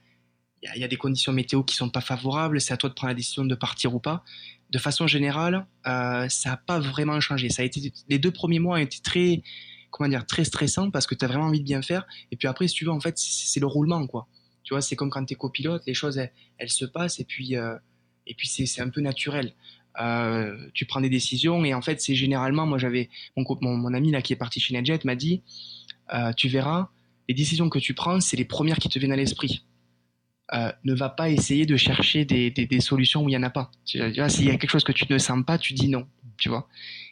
[0.62, 3.10] y, y a des conditions météo qui sont pas favorables, c'est à toi de prendre
[3.10, 4.24] la décision de partir ou pas.
[4.70, 7.50] De façon générale, euh, ça n'a pas vraiment changé.
[7.50, 9.42] Ça a été, les deux premiers mois ont été très,
[9.90, 12.04] comment dire, très stressants parce que tu as vraiment envie de bien faire.
[12.32, 14.26] Et puis après, si en fait, c'est le roulement, quoi.
[14.64, 16.18] Tu vois, c'est comme quand tu es copilote, les choses,
[16.58, 17.76] elles, se passent et puis, euh,
[18.26, 19.54] et puis c'est un peu naturel.
[20.00, 23.94] Euh, tu prends des décisions et en fait, c'est généralement, moi j'avais, mon, mon, mon,
[23.94, 25.42] ami là qui est parti chez NetJet m'a dit,
[26.12, 26.90] euh, tu verras,
[27.28, 29.64] les décisions que tu prends, c'est les premières qui te viennent à l'esprit.
[30.54, 33.50] Euh, ne va pas essayer de chercher des, des, solutions où il n'y en a
[33.50, 33.70] pas.
[33.84, 36.68] S'il y a quelque chose que tu ne sens pas, tu dis non, tu vois.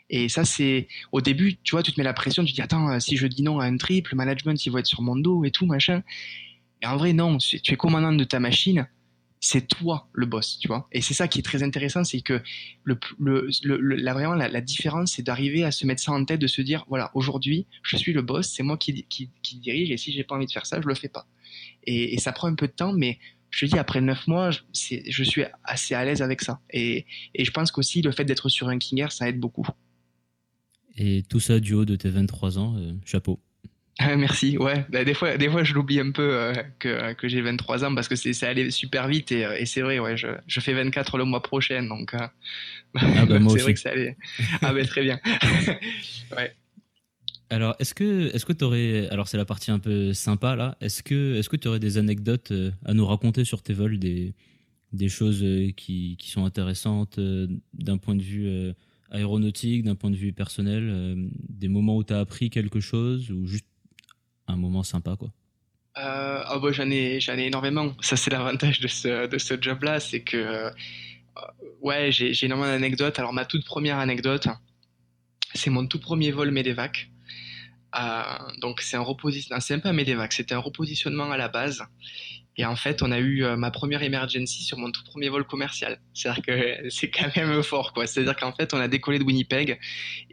[0.09, 3.01] Et ça, c'est au début, tu vois, tu te mets la pression, tu dis attends,
[3.01, 5.45] si je dis non à un triple, le management il va être sur mon dos
[5.45, 6.03] et tout machin.
[6.83, 8.87] Et en vrai, non, tu es commandant de ta machine,
[9.45, 10.89] c'est toi le boss, tu vois.
[10.91, 12.41] Et c'est ça qui est très intéressant, c'est que
[12.87, 16.87] la, vraiment la, différence, c'est d'arriver à se mettre ça en tête, de se dire
[16.89, 20.37] voilà, aujourd'hui, je suis le boss, c'est moi qui, qui, dirige, et si j'ai pas
[20.37, 21.27] envie de faire ça, je le fais pas.
[21.85, 23.19] Et, ça prend un peu de temps, mais
[23.51, 26.61] je te dis, après neuf mois, je, suis assez à l'aise avec ça.
[26.71, 29.67] Et, et je pense qu'aussi, le fait d'être sur un King Air, ça aide beaucoup.
[30.97, 33.41] Et tout ça du haut de tes 23 ans, euh, chapeau.
[33.99, 34.85] Ah, merci, ouais.
[34.89, 37.95] Bah, des fois, des fois, je l'oublie un peu euh, que, que j'ai 23 ans
[37.95, 40.75] parce que c'est, ça allait super vite et, et c'est vrai, ouais, je, je fais
[40.75, 42.19] 24 le mois prochain, donc euh,
[42.97, 44.17] ah bah, c'est vrai que ça allait.
[44.63, 45.21] Ah ben très bien.
[46.37, 46.55] ouais.
[47.51, 50.77] Alors, est-ce que est-ce que tu aurais alors c'est la partie un peu sympa là,
[50.81, 53.99] est-ce que est-ce que tu aurais des anecdotes euh, à nous raconter sur tes vols
[53.99, 54.35] des
[54.93, 58.73] des choses euh, qui, qui sont intéressantes euh, d'un point de vue
[59.11, 63.47] aéronautique, d'un point de vue personnel, des moments où tu as appris quelque chose ou
[63.47, 63.67] juste
[64.49, 65.31] un moment sympa quoi
[65.97, 67.95] euh, oh bah, j'en ai, j'en ai énormément.
[68.01, 70.71] Ça, c'est l'avantage de ce, de ce job-là, c'est que, euh,
[71.81, 73.19] ouais, j'ai, j'ai énormément d'anecdotes.
[73.19, 74.49] Alors, ma toute première anecdote,
[75.55, 77.11] c'est mon tout premier vol Medevac.
[77.97, 78.23] Euh,
[78.61, 81.85] donc, c'est un repositionnement, c'est un peu un Medevac, c'était un repositionnement à la base.
[82.57, 85.45] Et en fait, on a eu euh, ma première emergency sur mon tout premier vol
[85.45, 85.99] commercial.
[86.13, 88.07] C'est-à-dire que c'est quand même fort, quoi.
[88.07, 89.79] C'est-à-dire qu'en fait, on a décollé de Winnipeg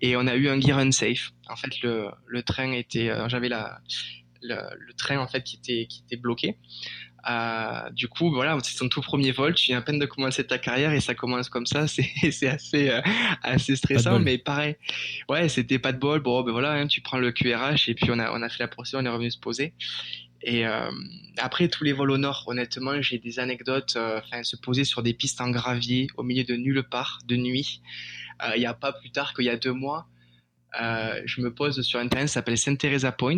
[0.02, 1.32] et on a eu un gear unsafe.
[1.50, 3.82] En fait, le, le train était, euh, j'avais la,
[4.42, 6.58] le, train en fait qui était qui était bloqué.
[7.30, 10.44] Euh, du coup, voilà, c'est ton tout premier vol, tu viens à peine de commencer
[10.46, 13.02] ta carrière et ça commence comme ça, c'est c'est assez euh,
[13.44, 14.76] assez stressant, mais pareil.
[15.30, 16.22] Ouais, c'était pas de bol.
[16.22, 18.64] Bon, ben voilà, hein, tu prends le QRH et puis on a on a fait
[18.64, 19.74] la procédure, on est revenu se poser.
[20.44, 20.90] Et euh,
[21.38, 23.96] après tous les vols au nord, honnêtement, j'ai des anecdotes.
[23.98, 27.82] Enfin, se poser sur des pistes en gravier au milieu de nulle part, de nuit.
[28.56, 30.08] Il n'y a pas plus tard qu'il y a deux mois,
[30.74, 33.36] je me pose sur un terrain qui s'appelle Saint Teresa Point.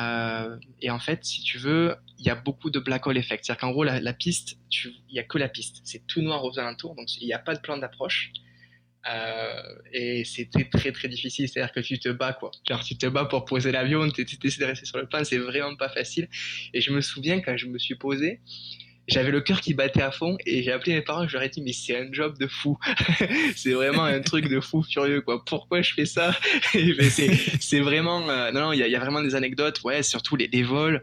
[0.00, 3.44] Euh, et en fait, si tu veux, il y a beaucoup de black hole effect.
[3.44, 5.80] C'est-à-dire qu'en gros, la, piste, il n'y a que la piste.
[5.84, 8.32] C'est tout noir aux alentours, donc il n'y a pas de plan d'approche.
[9.08, 12.50] Euh, et c'était très très difficile, c'est-à-dire que tu te bats quoi.
[12.68, 15.38] Genre tu te bats pour poser l'avion, tu essaies de rester sur le plan, c'est
[15.38, 16.28] vraiment pas facile.
[16.74, 18.40] Et je me souviens quand je me suis posé,
[19.06, 21.48] j'avais le cœur qui battait à fond et j'ai appelé mes parents, je leur ai
[21.48, 22.78] dit mais c'est un job de fou,
[23.56, 25.42] c'est vraiment un truc de fou furieux quoi.
[25.44, 26.38] Pourquoi je fais ça?
[27.60, 30.62] C'est vraiment euh, non non il y, a vraiment des anecdotes ouais surtout les, les
[30.62, 31.02] vols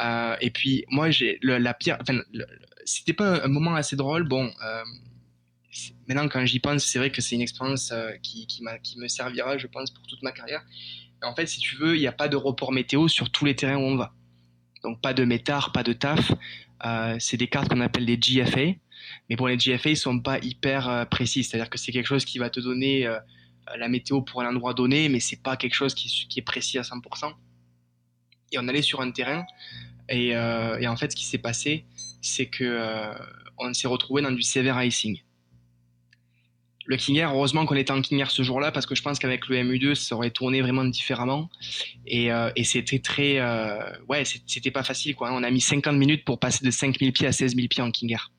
[0.00, 2.20] euh, et puis moi j'ai la pire enfin
[2.84, 4.50] c'était pas un, moment assez drôle bon
[6.06, 8.62] maintenant quand j'y pense c'est vrai que c'est une expérience euh, qui
[8.96, 10.62] me servira je pense pour toute ma carrière.
[11.22, 13.56] en fait si tu veux il n'y a pas de report météo sur tous les
[13.56, 14.12] terrains où on va
[14.82, 16.32] donc pas de métard, pas de taf.
[16.84, 18.72] Euh, c'est des cartes qu'on appelle des GFA.
[19.30, 21.44] Mais bon, les GFA ils sont pas hyper euh, précis.
[21.44, 23.08] C'est-à-dire que c'est quelque chose qui va te donner
[23.76, 26.82] la météo pour un endroit donné, mais c'est pas quelque chose qui, est précis à
[26.82, 27.32] 100%.
[28.50, 29.44] Et on allait sur un terrain,
[30.08, 31.86] et, en fait, ce qui s'est passé,
[32.20, 33.14] c'est que
[33.56, 35.22] on s'est retrouvé dans du severe icing
[36.86, 39.18] le King Air, heureusement qu'on était en King Air ce jour-là parce que je pense
[39.18, 41.48] qu'avec le MU2 ça aurait tourné vraiment différemment
[42.06, 43.78] et, euh, et c'était très euh,
[44.08, 47.26] ouais c'était pas facile quoi on a mis 50 minutes pour passer de 5000 pieds
[47.26, 48.30] à 16 000 pieds en King Air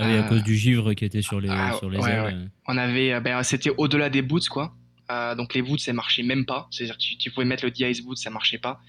[0.00, 2.50] ah oui, à cause du givre qui était sur les, ah, sur les ailes.
[2.68, 4.72] On avait, ben, c'était au-delà des boots, quoi.
[5.10, 6.68] Euh, donc les boots, ça marchait même pas.
[6.70, 8.80] C'est-à-dire que tu, tu, pouvais mettre le D-Ice boot, ça marchait pas.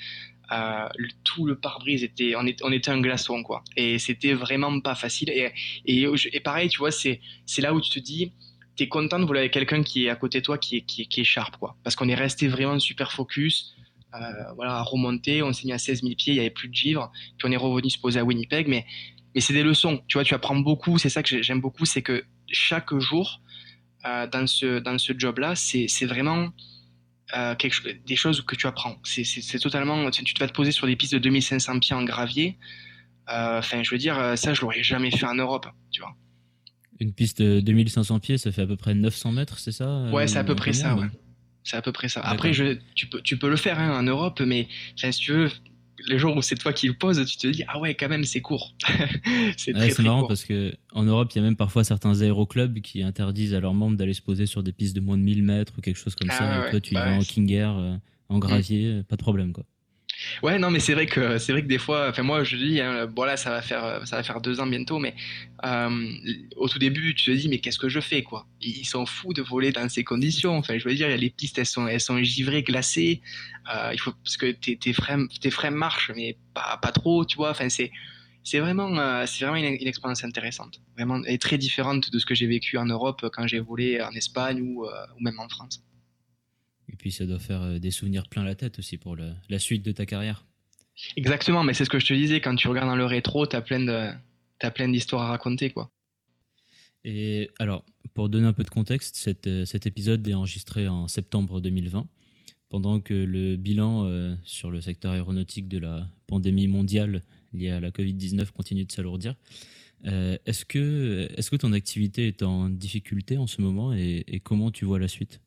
[0.51, 0.89] Euh,
[1.23, 3.63] tout le pare-brise était, on, est, on était un glaçon, quoi.
[3.75, 5.29] Et c'était vraiment pas facile.
[5.29, 5.51] Et,
[5.85, 8.33] et, et pareil, tu vois, c'est, c'est là où tu te dis,
[8.79, 11.01] t'es content de voler avec quelqu'un qui est à côté de toi, qui est, qui
[11.01, 11.75] est, qui est sharp, quoi.
[11.83, 13.75] Parce qu'on est resté vraiment super focus,
[14.15, 14.19] euh,
[14.55, 16.73] voilà, à remonter, on s'est mis à 16 000 pieds, il y avait plus de
[16.73, 18.85] givre, puis on est revenu se poser à Winnipeg, mais,
[19.35, 22.01] mais c'est des leçons, tu vois, tu apprends beaucoup, c'est ça que j'aime beaucoup, c'est
[22.01, 23.41] que chaque jour,
[24.05, 26.47] euh, dans ce, dans ce job-là, c'est vraiment
[27.35, 28.95] euh, quelque, des choses que tu apprends.
[29.03, 32.57] C'est totalement, tu, tu vas te poser sur des pistes de 2500 pieds en gravier,
[33.29, 36.15] euh, enfin, je veux dire, ça, je l'aurais jamais fait en Europe, tu vois.
[36.99, 40.11] Une piste de 2500 pieds, ça fait à peu près 900 mètres, c'est ça euh,
[40.11, 41.07] Ouais, c'est à peu près ça, ouais.
[41.63, 42.21] C'est à peu près ça.
[42.21, 45.49] Après, je, tu, peux, tu peux le faire hein, en Europe, mais si tu veux,
[46.07, 48.23] les jours où c'est toi qui le poses, tu te dis ah ouais quand même
[48.23, 48.73] c'est court.
[49.57, 52.79] c'est ouais, très, marrant parce que en Europe il y a même parfois certains aéroclubs
[52.81, 55.43] qui interdisent à leurs membres d'aller se poser sur des pistes de moins de 1000
[55.43, 56.63] mètres ou quelque chose comme ça.
[56.63, 57.95] Ah et toi tu y bah vas en King Air, euh,
[58.29, 59.65] en gravier, pas de problème quoi.
[60.43, 62.79] Ouais, non, mais c'est vrai que c'est vrai que des fois, enfin moi je dis,
[62.81, 65.15] hein, bon là ça va faire ça va faire deux ans bientôt, mais
[65.65, 66.07] euh,
[66.57, 68.47] au tout début tu te dis mais qu'est-ce que je fais quoi?
[68.61, 70.57] Ils sont fous de voler dans ces conditions.
[70.57, 73.21] Enfin je veux dire, les pistes elles sont elles sont givrées, glacées.
[73.73, 77.25] Euh, il faut parce que tes tes freins tes freins marchent, mais pas pas trop,
[77.25, 77.51] tu vois.
[77.51, 77.91] Enfin c'est
[78.43, 82.35] c'est vraiment euh, c'est vraiment une, expérience intéressante, vraiment et très différente de ce que
[82.35, 85.83] j'ai vécu en Europe quand j'ai volé en Espagne ou, ou même en France.
[86.99, 89.59] Et puis ça doit faire euh, des souvenirs plein la tête aussi pour le, la
[89.59, 90.45] suite de ta carrière.
[91.15, 93.55] Exactement, mais c'est ce que je te disais, quand tu regardes dans le rétro, tu
[93.55, 94.11] as plein de,
[94.61, 95.89] as plein d'histoires à raconter, quoi.
[97.05, 101.07] Et alors, pour donner un peu de contexte, cet, euh, cet épisode est enregistré en
[101.07, 102.05] septembre 2020,
[102.67, 107.23] pendant que le bilan euh, sur le secteur aéronautique de la pandémie mondiale
[107.53, 109.35] liée à la Covid-19 continue de s'alourdir.
[110.05, 114.39] Euh, est-ce que, est-ce que ton activité est en difficulté en ce moment et, et
[114.39, 115.41] comment tu vois la suite?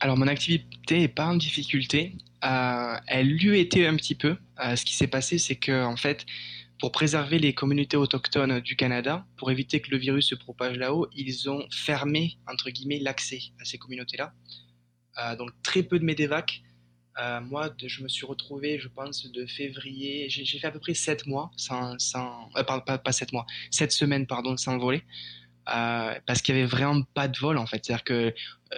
[0.00, 2.16] Alors mon activité en difficulté.
[2.42, 4.36] Euh, elle lui était un petit peu.
[4.64, 6.24] Euh, ce qui s'est passé, c'est que en fait,
[6.80, 11.06] pour préserver les communautés autochtones du Canada, pour éviter que le virus se propage là-haut,
[11.14, 14.32] ils ont fermé entre guillemets l'accès à ces communautés-là.
[15.18, 16.62] Euh, donc très peu de MEDEVAC.
[17.42, 20.30] Moi, je me suis retrouvé, je pense, de février.
[20.30, 23.92] J'ai fait à peu près 7 mois sans, sans pas, pas, pas 7 mois, 7
[23.92, 25.02] semaines, pardon, sans voler.
[25.66, 27.84] Parce qu'il y avait vraiment pas de vol en fait.
[27.84, 28.34] C'est-à-dire que
[28.72, 28.76] euh,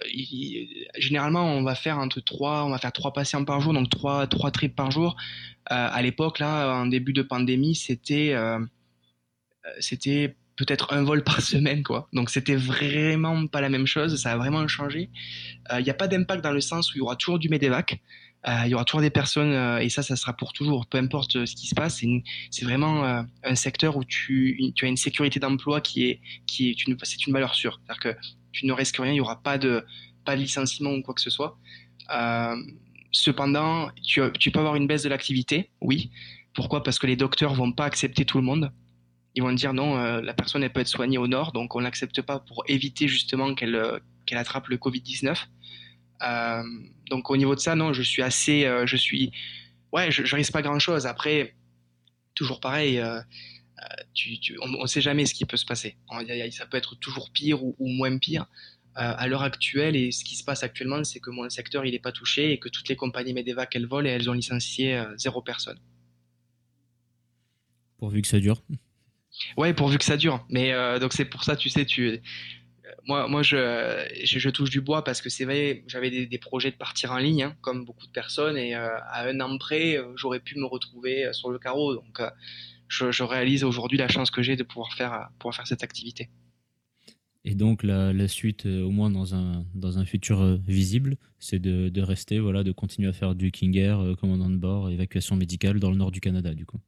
[0.99, 4.27] généralement on va faire entre 3, on va faire trois patients par jour, donc 3,
[4.27, 5.17] trois trips par jour.
[5.71, 8.59] Euh, à l'époque, là, en début de pandémie, c'était euh,
[9.81, 12.09] c'était peut-être un vol par semaine, quoi.
[12.13, 15.11] Donc c'était vraiment pas la même chose, ça a vraiment changé.
[15.73, 18.01] Il n'y a pas d'impact dans le sens où il y aura toujours du MEDEVAC,
[18.47, 21.37] il y aura toujours des personnes, euh, et ça, ça sera pour toujours, peu importe
[21.37, 22.03] euh, ce qui se passe.
[22.51, 26.71] C'est vraiment euh, un secteur où tu, tu as une sécurité d'emploi qui est, qui
[26.71, 27.81] est une, c'est une valeur sûre.
[27.85, 28.21] C'est-à-dire que
[28.53, 29.85] tu ne risques rien, il n'y aura pas de,
[30.25, 31.59] pas de licenciement ou quoi que ce soit.
[32.11, 32.57] Euh,
[33.11, 36.11] cependant, tu, peux avoir une baisse de l'activité, oui.
[36.55, 36.83] Pourquoi?
[36.83, 38.73] Parce que les docteurs vont pas accepter tout le monde.
[39.35, 41.81] Ils vont dire non, euh, la personne elle peut être soignée au nord, donc on
[41.81, 45.35] l'accepte pas pour éviter justement qu'elle euh, qu'elle attrape le Covid-19.
[46.25, 46.63] Euh,
[47.11, 49.33] donc au niveau de ça, non, je suis assez, euh, je suis,
[49.93, 51.07] ouais, je, je risque pas grand chose.
[51.07, 51.55] Après,
[52.35, 53.21] toujours pareil, euh,
[54.15, 55.97] tu, tu- on, on sait jamais ce qui peut se passer.
[56.09, 58.47] A- Ça peut être toujours pire ou, ou moins pire.
[58.99, 61.95] Euh, à l'heure actuelle, et ce qui se passe actuellement, c'est que mon secteur il
[61.95, 64.95] est pas touché et que toutes les compagnies Medevac elles volent et elles ont licencié
[64.99, 65.79] euh, zéro personne.
[67.99, 68.63] Pourvu que ça dure.
[69.57, 70.45] Ouais, pourvu que ça dure.
[70.51, 72.21] Mais euh, donc c'est pour ça, tu sais, tu,
[73.07, 77.43] moi, moi, je, touche du bois parce que j'avais des, projets de partir en ligne,
[77.45, 80.67] hein, comme beaucoup de personnes, et euh, à un an près, euh, j'aurais pu me
[80.67, 81.95] retrouver euh, sur le carreau.
[81.95, 82.21] Donc,
[82.89, 86.31] je, réalise aujourd'hui la chance que j'ai de pouvoir faire, pouvoir faire cette activité.
[87.45, 92.03] Et donc la, suite, au moins dans un, dans un futur visible, c'est de, de
[92.03, 95.91] rester, voilà, de continuer à faire du King Air, commandant de bord, évacuation médicale dans
[95.91, 96.79] le nord du Canada, du coup.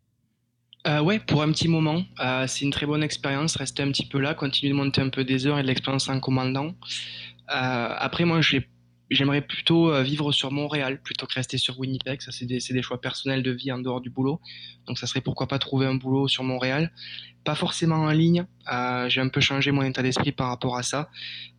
[0.87, 3.57] Euh, ouais, pour un petit moment, euh, c'est une très bonne expérience.
[3.57, 6.09] Rester un petit peu là, continuer de monter un peu des heures et de l'expérience
[6.11, 6.74] en commandant.
[7.55, 8.68] Euh, après, moi, j'ai-
[9.11, 12.20] j'aimerais plutôt euh, vivre sur Montréal plutôt que rester sur Winnipeg.
[12.20, 14.41] Ça, c'est des, c'est des choix personnels de vie en dehors du boulot.
[14.87, 16.93] Donc, ça serait pourquoi pas trouver un boulot sur Montréal.
[17.45, 18.45] Pas forcément en ligne.
[18.72, 21.09] Euh, j'ai un peu changé mon état d'esprit par rapport à ça.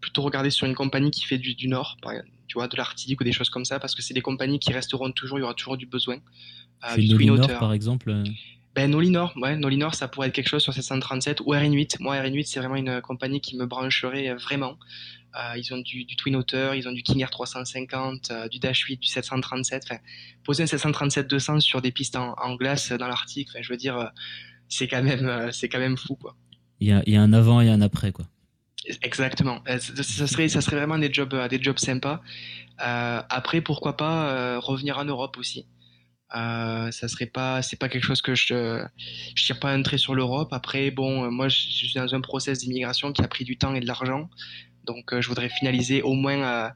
[0.01, 2.77] Plutôt regarder sur une compagnie qui fait du, du Nord, par exemple, tu vois, de
[2.77, 5.39] l'Arctique ou des choses comme ça, parce que c'est des compagnies qui resteront toujours.
[5.39, 6.17] Il y aura toujours du besoin.
[6.83, 7.55] Euh, Nolinor, Otter.
[7.59, 8.23] par exemple, euh,
[8.75, 11.97] Ben, Nolinor, ouais, Nolinor, ça pourrait être quelque chose sur 737 ou RN8.
[12.01, 14.77] Moi, RN8, c'est vraiment une compagnie qui me brancherait euh, vraiment.
[15.35, 18.59] Euh, ils ont du, du Twin Otter, ils ont du King Air 350, euh, du
[18.59, 19.83] Dash 8, du 737.
[19.85, 19.99] Enfin,
[20.43, 23.77] poser un 737-200 sur des pistes en, en glace euh, dans l'Arctique, enfin, je veux
[23.77, 24.05] dire, euh,
[24.67, 26.35] c'est quand même, euh, c'est quand même fou, quoi.
[26.79, 28.25] il y a, il y a un avant et un après, quoi.
[29.01, 29.61] Exactement.
[29.67, 32.21] Euh, Ça serait, ça serait vraiment des jobs, euh, des jobs sympas.
[32.85, 35.65] Euh, après, pourquoi pas euh, revenir en Europe aussi.
[36.35, 38.83] Euh, ça serait pas, c'est pas quelque chose que je,
[39.35, 40.51] je tire pas un trait sur l'Europe.
[40.51, 43.73] Après, bon, euh, moi, je suis dans un process d'immigration qui a pris du temps
[43.73, 44.29] et de l'argent,
[44.83, 46.69] donc euh, je voudrais finaliser au moins euh,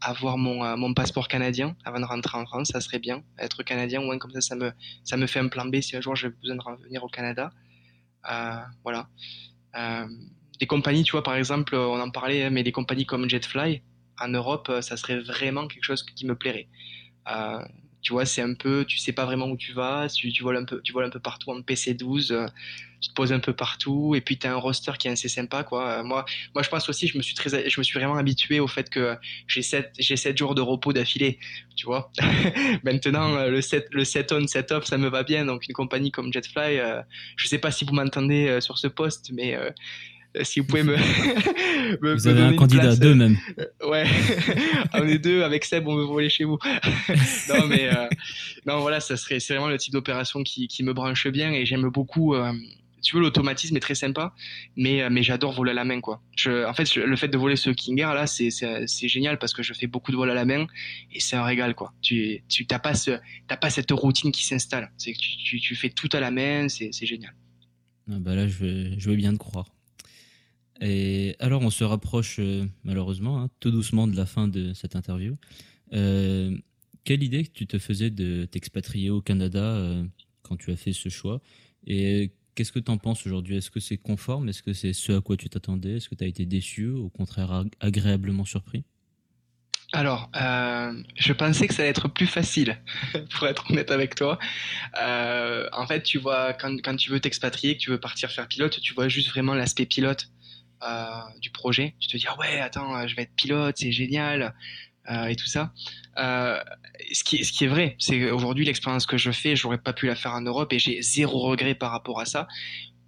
[0.00, 2.70] avoir mon, mon passeport canadien avant de rentrer en France.
[2.72, 4.72] Ça serait bien, être canadien au moins comme ça, ça me,
[5.04, 7.52] ça me fait un plan B si un jour j'ai besoin de revenir au Canada.
[8.82, 9.08] Voilà.
[10.60, 13.82] Des compagnies, tu vois, par exemple, on en parlait, hein, mais des compagnies comme Jetfly
[14.20, 16.68] en Europe, ça serait vraiment quelque chose qui me plairait.
[18.04, 20.58] Tu vois, c'est un peu, tu sais pas vraiment où tu vas, tu, tu voles
[20.58, 22.46] un peu, tu voles un peu partout en PC12, euh,
[23.00, 25.28] tu te poses un peu partout, et puis tu as un roster qui est assez
[25.30, 25.88] sympa, quoi.
[25.88, 28.68] Euh, moi, moi, je pense aussi, je me suis je me suis vraiment habitué au
[28.68, 29.16] fait que
[29.48, 31.38] j'ai 7, j'ai 7 jours de repos d'affilée,
[31.76, 32.12] tu vois.
[32.84, 35.74] Maintenant, euh, le 7, le 7 on, 7 off, ça me va bien, donc une
[35.74, 36.80] compagnie comme Jetfly,
[37.36, 39.56] je sais pas si vous m'entendez sur ce poste, mais
[40.42, 40.96] si vous pouvez me,
[42.02, 43.36] me- Vous me avez un candidat, place, deux euh, même.
[43.86, 44.04] Ouais,
[44.94, 46.58] on est deux avec Seb, on veut voler chez vous.
[47.48, 48.08] non, mais euh,
[48.66, 51.64] non, voilà, ça serait, c'est vraiment le type d'opération qui, qui me branche bien et
[51.66, 52.34] j'aime beaucoup.
[52.34, 52.52] euh,
[53.02, 54.32] tu veux, l'automatisme est très sympa,
[54.76, 56.22] mais, euh, mais j'adore voler à la main, quoi.
[56.36, 58.48] Je, en fait, je- le fait de voler ce King Air là, c'est,
[58.88, 60.66] génial parce que je fais beaucoup de vols à la main
[61.12, 61.92] et c'est un régal, quoi.
[62.00, 63.10] Tu, tu t'as pas ce,
[63.46, 64.90] t'as pas cette routine qui s'installe.
[64.96, 67.34] C'est que tu, tu, tu fais tout à la main, c'est, c'est génial.
[68.10, 69.66] Ah bah là, je je vais bien te croire.
[70.80, 74.96] Et alors, on se rapproche euh, malheureusement hein, tout doucement de la fin de cette
[74.96, 75.36] interview.
[75.92, 76.56] Euh,
[77.04, 80.04] quelle idée tu te faisais de t'expatrier au Canada euh,
[80.42, 81.40] quand tu as fait ce choix?
[81.86, 83.56] Et qu'est-ce que tu en penses aujourd'hui?
[83.56, 84.48] Est-ce que c'est conforme?
[84.48, 85.96] Est-ce que c'est ce à quoi tu t'attendais?
[85.96, 88.84] Est-ce que tu as été déçu Au contraire, ag- agréablement surpris?
[89.92, 92.82] Alors, je pensais que ça allait être plus facile,
[93.30, 94.40] pour être honnête avec toi.
[94.96, 98.80] En fait, tu vois, quand, quand tu veux t'expatrier, que tu veux partir faire pilote,
[98.80, 100.30] tu vois juste vraiment l'aspect pilote
[101.40, 101.94] du projet.
[102.00, 104.54] Tu te dis, ah ouais, attends, euh, je vais être pilote, c'est génial,
[105.10, 105.72] euh, et tout ça.
[106.18, 106.58] Euh,
[107.12, 110.32] ce, qui, est vrai, c'est qu'aujourd'hui, l'expérience que je fais, j'aurais pas pu la faire
[110.32, 112.46] en Europe et j'ai zéro regret par rapport à ça.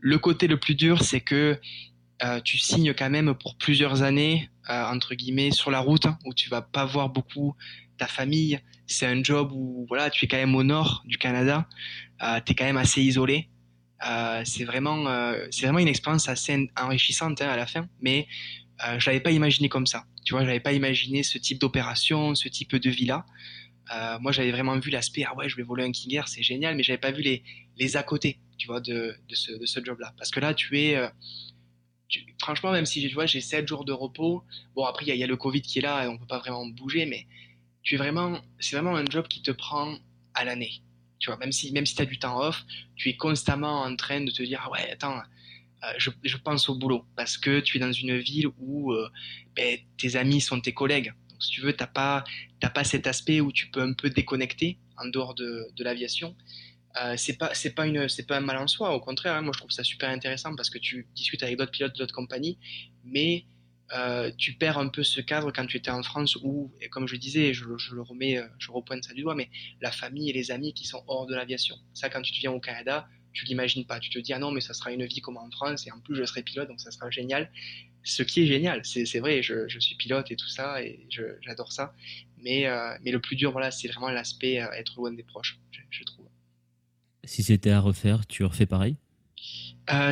[0.01, 1.59] Le côté le plus dur, c'est que
[2.23, 6.19] euh, tu signes quand même pour plusieurs années euh, entre guillemets sur la route hein,
[6.25, 7.55] où tu vas pas voir beaucoup
[7.99, 8.59] ta famille.
[8.87, 11.69] C'est un job où voilà, tu es quand même au nord du Canada,
[12.23, 13.49] euh, tu es quand même assez isolé.
[14.07, 18.27] Euh, c'est vraiment, euh, c'est vraiment une expérience assez enrichissante hein, à la fin, mais
[18.87, 20.05] euh, je l'avais pas imaginé comme ça.
[20.25, 23.25] Tu vois, je n'avais pas imaginé ce type d'opération, ce type de vie-là.
[23.95, 26.43] Euh, moi, j'avais vraiment vu l'aspect, ah ouais, je vais voler un King Air, c'est
[26.43, 27.43] génial, mais j'avais pas vu les,
[27.77, 30.13] les à côté, tu vois, de, de ce, de ce job-là.
[30.19, 31.01] Parce que là, tu es,
[32.41, 34.43] franchement, même si tu vois, j'ai 7 jours de repos,
[34.75, 36.39] bon, après, il y, y a le Covid qui est là et on peut pas
[36.41, 37.27] vraiment bouger, mais
[37.83, 39.97] tu es vraiment, c'est vraiment un job qui te prend
[40.35, 40.83] à l'année.
[41.19, 42.65] Tu vois, même si, même si tu as du temps off,
[42.97, 45.19] tu es constamment en train de te dire, ah ouais, attends,
[45.85, 47.05] euh, je, je pense au boulot.
[47.17, 49.09] Parce que tu es dans une ville où euh,
[49.55, 51.13] ben, tes amis sont tes collègues.
[51.31, 52.25] Donc, si tu veux, t'as pas,
[52.61, 56.37] t'as pas cet aspect où tu peux un peu déconnecter en dehors de, de l'aviation.
[57.03, 57.87] Euh, c'est pas, pas
[58.27, 58.95] pas un mal en soi.
[58.95, 61.71] Au contraire, hein, moi je trouve ça super intéressant parce que tu discutes avec d'autres
[61.73, 62.59] pilotes d'autres compagnies,
[63.05, 63.45] mais
[63.95, 67.07] euh, tu perds un peu ce cadre quand tu étais en France où, et comme
[67.07, 69.49] je disais, je, je le remets, euh, je repointe ça du doigt, mais
[69.81, 71.77] la famille et les amis qui sont hors de l'aviation.
[71.95, 74.01] Ça, quand tu viens au Canada, tu l'imagines pas.
[74.01, 76.01] Tu te dis, ah non, mais ça sera une vie comme en France, et en
[76.01, 77.51] plus, je serai pilote, donc ça sera génial.
[78.03, 81.07] Ce qui est génial, c'est vrai, je, je suis pilote et tout ça, et
[81.43, 81.93] j'adore ça.
[82.39, 85.59] Mais, euh, mais le plus dur, voilà, c'est vraiment l'aspect euh, être loin des proches,
[85.73, 86.27] je, je trouve.
[87.25, 88.97] Si c'était à refaire, tu refais pareil?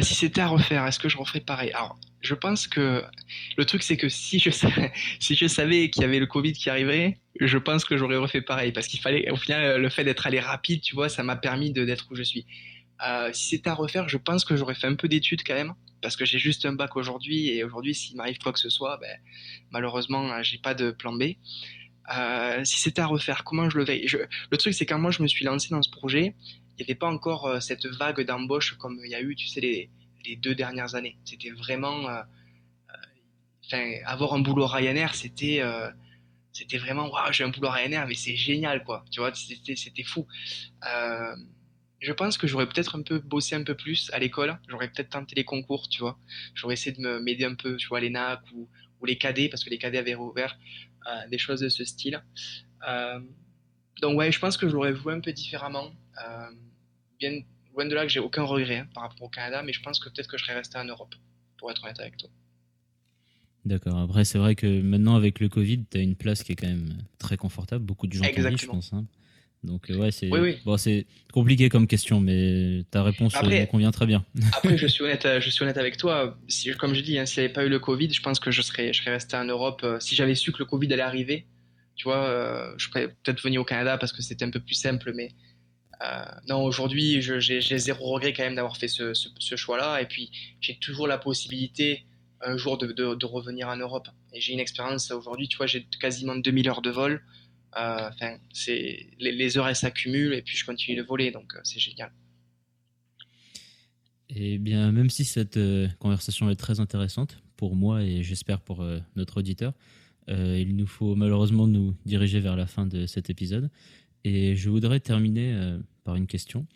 [0.03, 1.73] Si c'était à refaire, est-ce que je referais pareil?
[1.73, 3.05] Alors, je pense que
[3.57, 6.53] le truc, c'est que si je savais, si je savais qu'il y avait le Covid
[6.53, 8.73] qui arriverait, je pense que j'aurais refait pareil.
[8.73, 11.71] Parce qu'il fallait, au final, le fait d'être allé rapide, tu vois, ça m'a permis
[11.73, 12.47] d'être où je suis.
[13.07, 15.75] Euh, si c'était à refaire, je pense que j'aurais fait un peu d'études quand même.
[16.01, 17.49] Parce que j'ai juste un bac aujourd'hui.
[17.49, 19.17] Et aujourd'hui, s'il m'arrive quoi que ce soit, ben,
[19.71, 21.35] malheureusement, euh, j'ai pas de plan B.
[22.17, 24.07] Euh, si c'était à refaire, comment je le vais?
[24.07, 24.19] Je,
[24.51, 26.35] Le truc, c'est quand moi je me suis lancé dans ce projet,
[26.77, 29.47] il n'y avait pas encore euh, cette vague d'embauche comme il y a eu, tu
[29.47, 29.91] sais, les,
[30.27, 31.19] les deux dernières années.
[31.25, 32.09] C'était vraiment.
[32.09, 32.23] euh,
[32.91, 32.97] euh,
[33.67, 35.61] Enfin, avoir un boulot Ryanair, c'était.
[35.63, 35.91] euh,
[36.53, 39.05] c'était vraiment, waouh, j'ai un boulot Ryanair, mais c'est génial, quoi.
[39.11, 40.27] Tu vois, c'était fou.
[42.01, 44.59] Je pense que j'aurais peut-être un peu bossé un peu plus à l'école.
[44.69, 46.19] J'aurais peut-être tenté les concours, tu vois.
[46.55, 48.69] J'aurais essayé de m'aider un peu, tu vois, les NAC ou,
[49.07, 50.57] les cadets, parce que les cadets avaient rouvert
[51.31, 52.23] des choses de ce style.
[54.01, 55.93] Donc ouais, je pense que je l'aurais un peu différemment.
[57.75, 59.99] Loin de là que j'ai aucun regret hein, par rapport au Canada, mais je pense
[59.99, 61.15] que peut-être que je serais resté en Europe,
[61.59, 62.31] pour être honnête avec toi.
[63.65, 63.99] D'accord.
[63.99, 66.67] Après, c'est vrai que maintenant, avec le Covid, tu as une place qui est quand
[66.67, 67.85] même très confortable.
[67.85, 68.93] Beaucoup de gens t'envient, je pense.
[68.93, 69.07] hein.
[69.63, 70.57] Donc, euh, ouais, c'est Oui, oui.
[70.67, 74.23] bon, c'est compliqué comme question, mais ta réponse euh, Après- me convient très bien.
[74.53, 76.39] Après, je suis honnête, je suis honnête avec toi.
[76.49, 78.51] Si, comme je dis, hein, s'il n'y avait pas eu le Covid, je pense que
[78.51, 79.81] je serais, je serais resté en Europe.
[79.83, 81.47] Euh, si j'avais su que le Covid allait arriver,
[81.97, 84.75] tu vois, euh, je serais peut-être venu au Canada parce que c'était un peu plus
[84.75, 85.13] simple.
[85.15, 85.31] Mais
[86.49, 89.13] non, aujourd'hui, j'ai zéro regret quand même d'avoir fait ce,
[89.57, 90.01] choix-là.
[90.03, 90.31] Et puis,
[90.61, 92.05] j'ai toujours la possibilité
[92.41, 94.09] un jour de, revenir en Europe.
[94.33, 97.23] Et j'ai une expérience aujourd'hui, tu vois, j'ai quasiment 2000 heures de vol.
[97.77, 101.61] Euh, Enfin, c'est les, heures elles s'accumulent et puis je continue de voler, donc euh,
[101.65, 102.13] c'est génial.
[104.29, 108.83] Et bien, même si cette euh, conversation est très intéressante pour moi et j'espère pour
[108.83, 109.73] euh, notre auditeur,
[110.29, 113.71] euh, il nous faut malheureusement nous diriger vers la fin de cet épisode.
[114.25, 116.67] Et je voudrais terminer euh, par une question.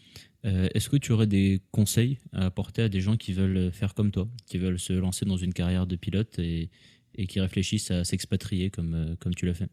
[0.45, 3.95] Euh, Est-ce que tu aurais des conseils à apporter à des gens qui veulent faire
[3.95, 6.71] comme toi, qui veulent se lancer dans une carrière de pilote et,
[7.29, 9.69] qui réfléchissent à s'expatrier comme, euh, comme tu l'as fait?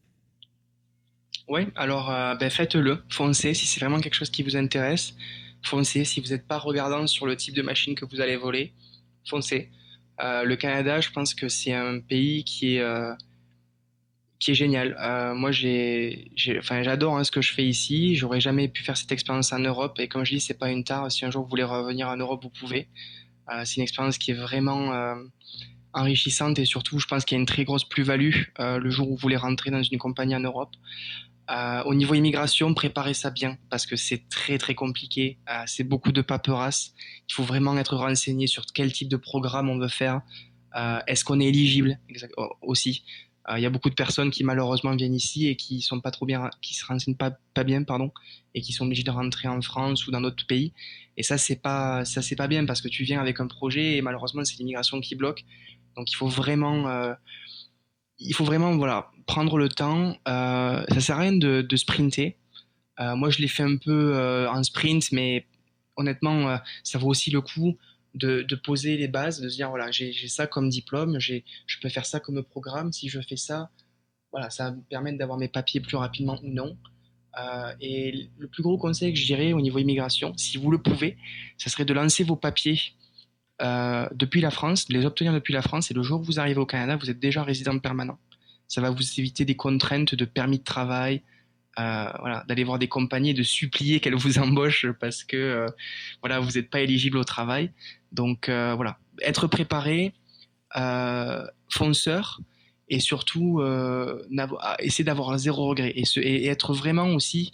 [1.47, 5.13] Ouais, alors euh, ben faites-le, foncez si c'est vraiment quelque chose qui vous intéresse.
[5.63, 8.73] Foncez si vous n'êtes pas regardant sur le type de machine que vous allez voler.
[9.27, 9.69] Foncez.
[10.19, 12.83] Le Canada, je pense que c'est un pays qui est
[14.39, 14.95] qui est génial.
[14.99, 18.15] Euh, moi, j'adore hein, ce que je fais ici.
[18.15, 19.99] J'aurais jamais pu faire cette expérience en Europe.
[19.99, 21.11] Et comme je dis, c'est pas une tare.
[21.11, 22.89] Si un jour vous voulez revenir en Europe, vous pouvez.
[23.51, 25.15] Euh, c'est une expérience qui est vraiment euh,
[25.93, 29.11] enrichissante et surtout, je pense qu'il y a une très grosse plus-value le jour où
[29.11, 30.75] vous voulez rentrer dans une compagnie en Europe.
[31.85, 35.37] Au niveau immigration, préparez ça bien parce que c'est très très compliqué.
[35.67, 36.93] C'est beaucoup de paperasse.
[37.29, 40.21] Il faut vraiment être renseigné sur quel type de programme on veut faire.
[41.07, 41.97] Est-ce qu'on est éligible?
[42.61, 43.03] Aussi
[43.55, 46.25] Il y a beaucoup de personnes qui malheureusement viennent ici et qui sont pas trop
[46.25, 48.11] bien, qui se renseignent pas bien, pardon,
[48.55, 50.73] et qui sont obligés de rentrer en France ou dans d'autres pays.
[51.15, 53.97] Et ça c'est pas ça c'est pas bien parce que tu viens avec un projet
[53.97, 55.45] et malheureusement c'est l'immigration qui bloque.
[55.95, 57.13] Donc il faut vraiment euh,
[58.19, 60.17] il faut vraiment voilà prendre le temps.
[60.27, 62.37] Euh, ça sert à rien de, sprinter.
[62.99, 65.45] Euh, moi, je l'ai fait un peu euh, en sprint, mais
[65.97, 67.77] honnêtement, euh, ça vaut aussi le coup
[68.15, 71.41] de, de poser les bases, de se dire voilà, j'ai ça comme diplôme, je
[71.81, 72.91] peux faire ça comme programme.
[72.91, 73.69] Si je fais ça,
[74.31, 76.77] voilà, ça me permettre d'avoir mes papiers plus rapidement ou non.
[77.37, 80.77] Euh, et le plus gros conseil que je dirais au niveau immigration, si vous le
[80.77, 81.17] pouvez,
[81.57, 82.79] ça serait de lancer vos papiers
[83.61, 86.59] euh, depuis la France, les obtenir depuis la France, et le jour où vous arrivez
[86.59, 88.17] au Canada, vous êtes déjà résident permanent.
[88.67, 91.21] Ça va vous éviter des contraintes de permis de travail,
[91.77, 95.67] euh, voilà, d'aller voir des compagnies de supplier qu'elles vous embauchent parce que euh,
[96.21, 97.71] voilà, vous n'êtes pas éligible au travail.
[98.11, 100.13] Donc euh, voilà, être préparé,
[101.69, 102.41] fonceur,
[102.89, 103.61] et surtout
[104.79, 107.53] essayer d'avoir zéro regret et, être vraiment aussi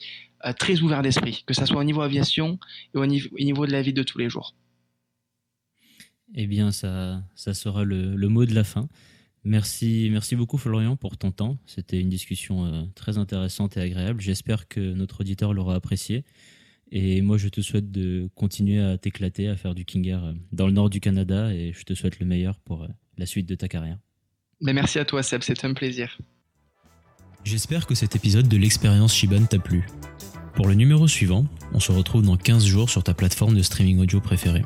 [0.57, 2.59] très ouvert d'esprit, que ce soit au niveau aviation
[2.95, 4.55] et au niveau, au niveau de la vie de tous les jours.
[6.33, 8.87] Eh bien, ça, ça sera le, le, mot de la fin.
[9.43, 11.57] Merci, merci beaucoup Florian pour ton temps.
[11.65, 14.21] C'était une discussion euh, très intéressante et agréable.
[14.21, 16.23] J'espère que notre auditeur l'aura apprécié.
[16.91, 20.67] Et moi, je te souhaite de continuer à t'éclater, à faire du Kinger euh, dans
[20.67, 22.87] le nord du Canada et je te souhaite le meilleur pour euh,
[23.17, 23.97] la suite de ta carrière.
[24.61, 26.19] Mais merci à toi Seb, c'était un plaisir.
[27.43, 29.87] J'espère que cet épisode de l'expérience Shiban t'a plu.
[30.53, 33.99] Pour le numéro suivant, on se retrouve dans 15 jours sur ta plateforme de streaming
[33.99, 34.63] audio préférée.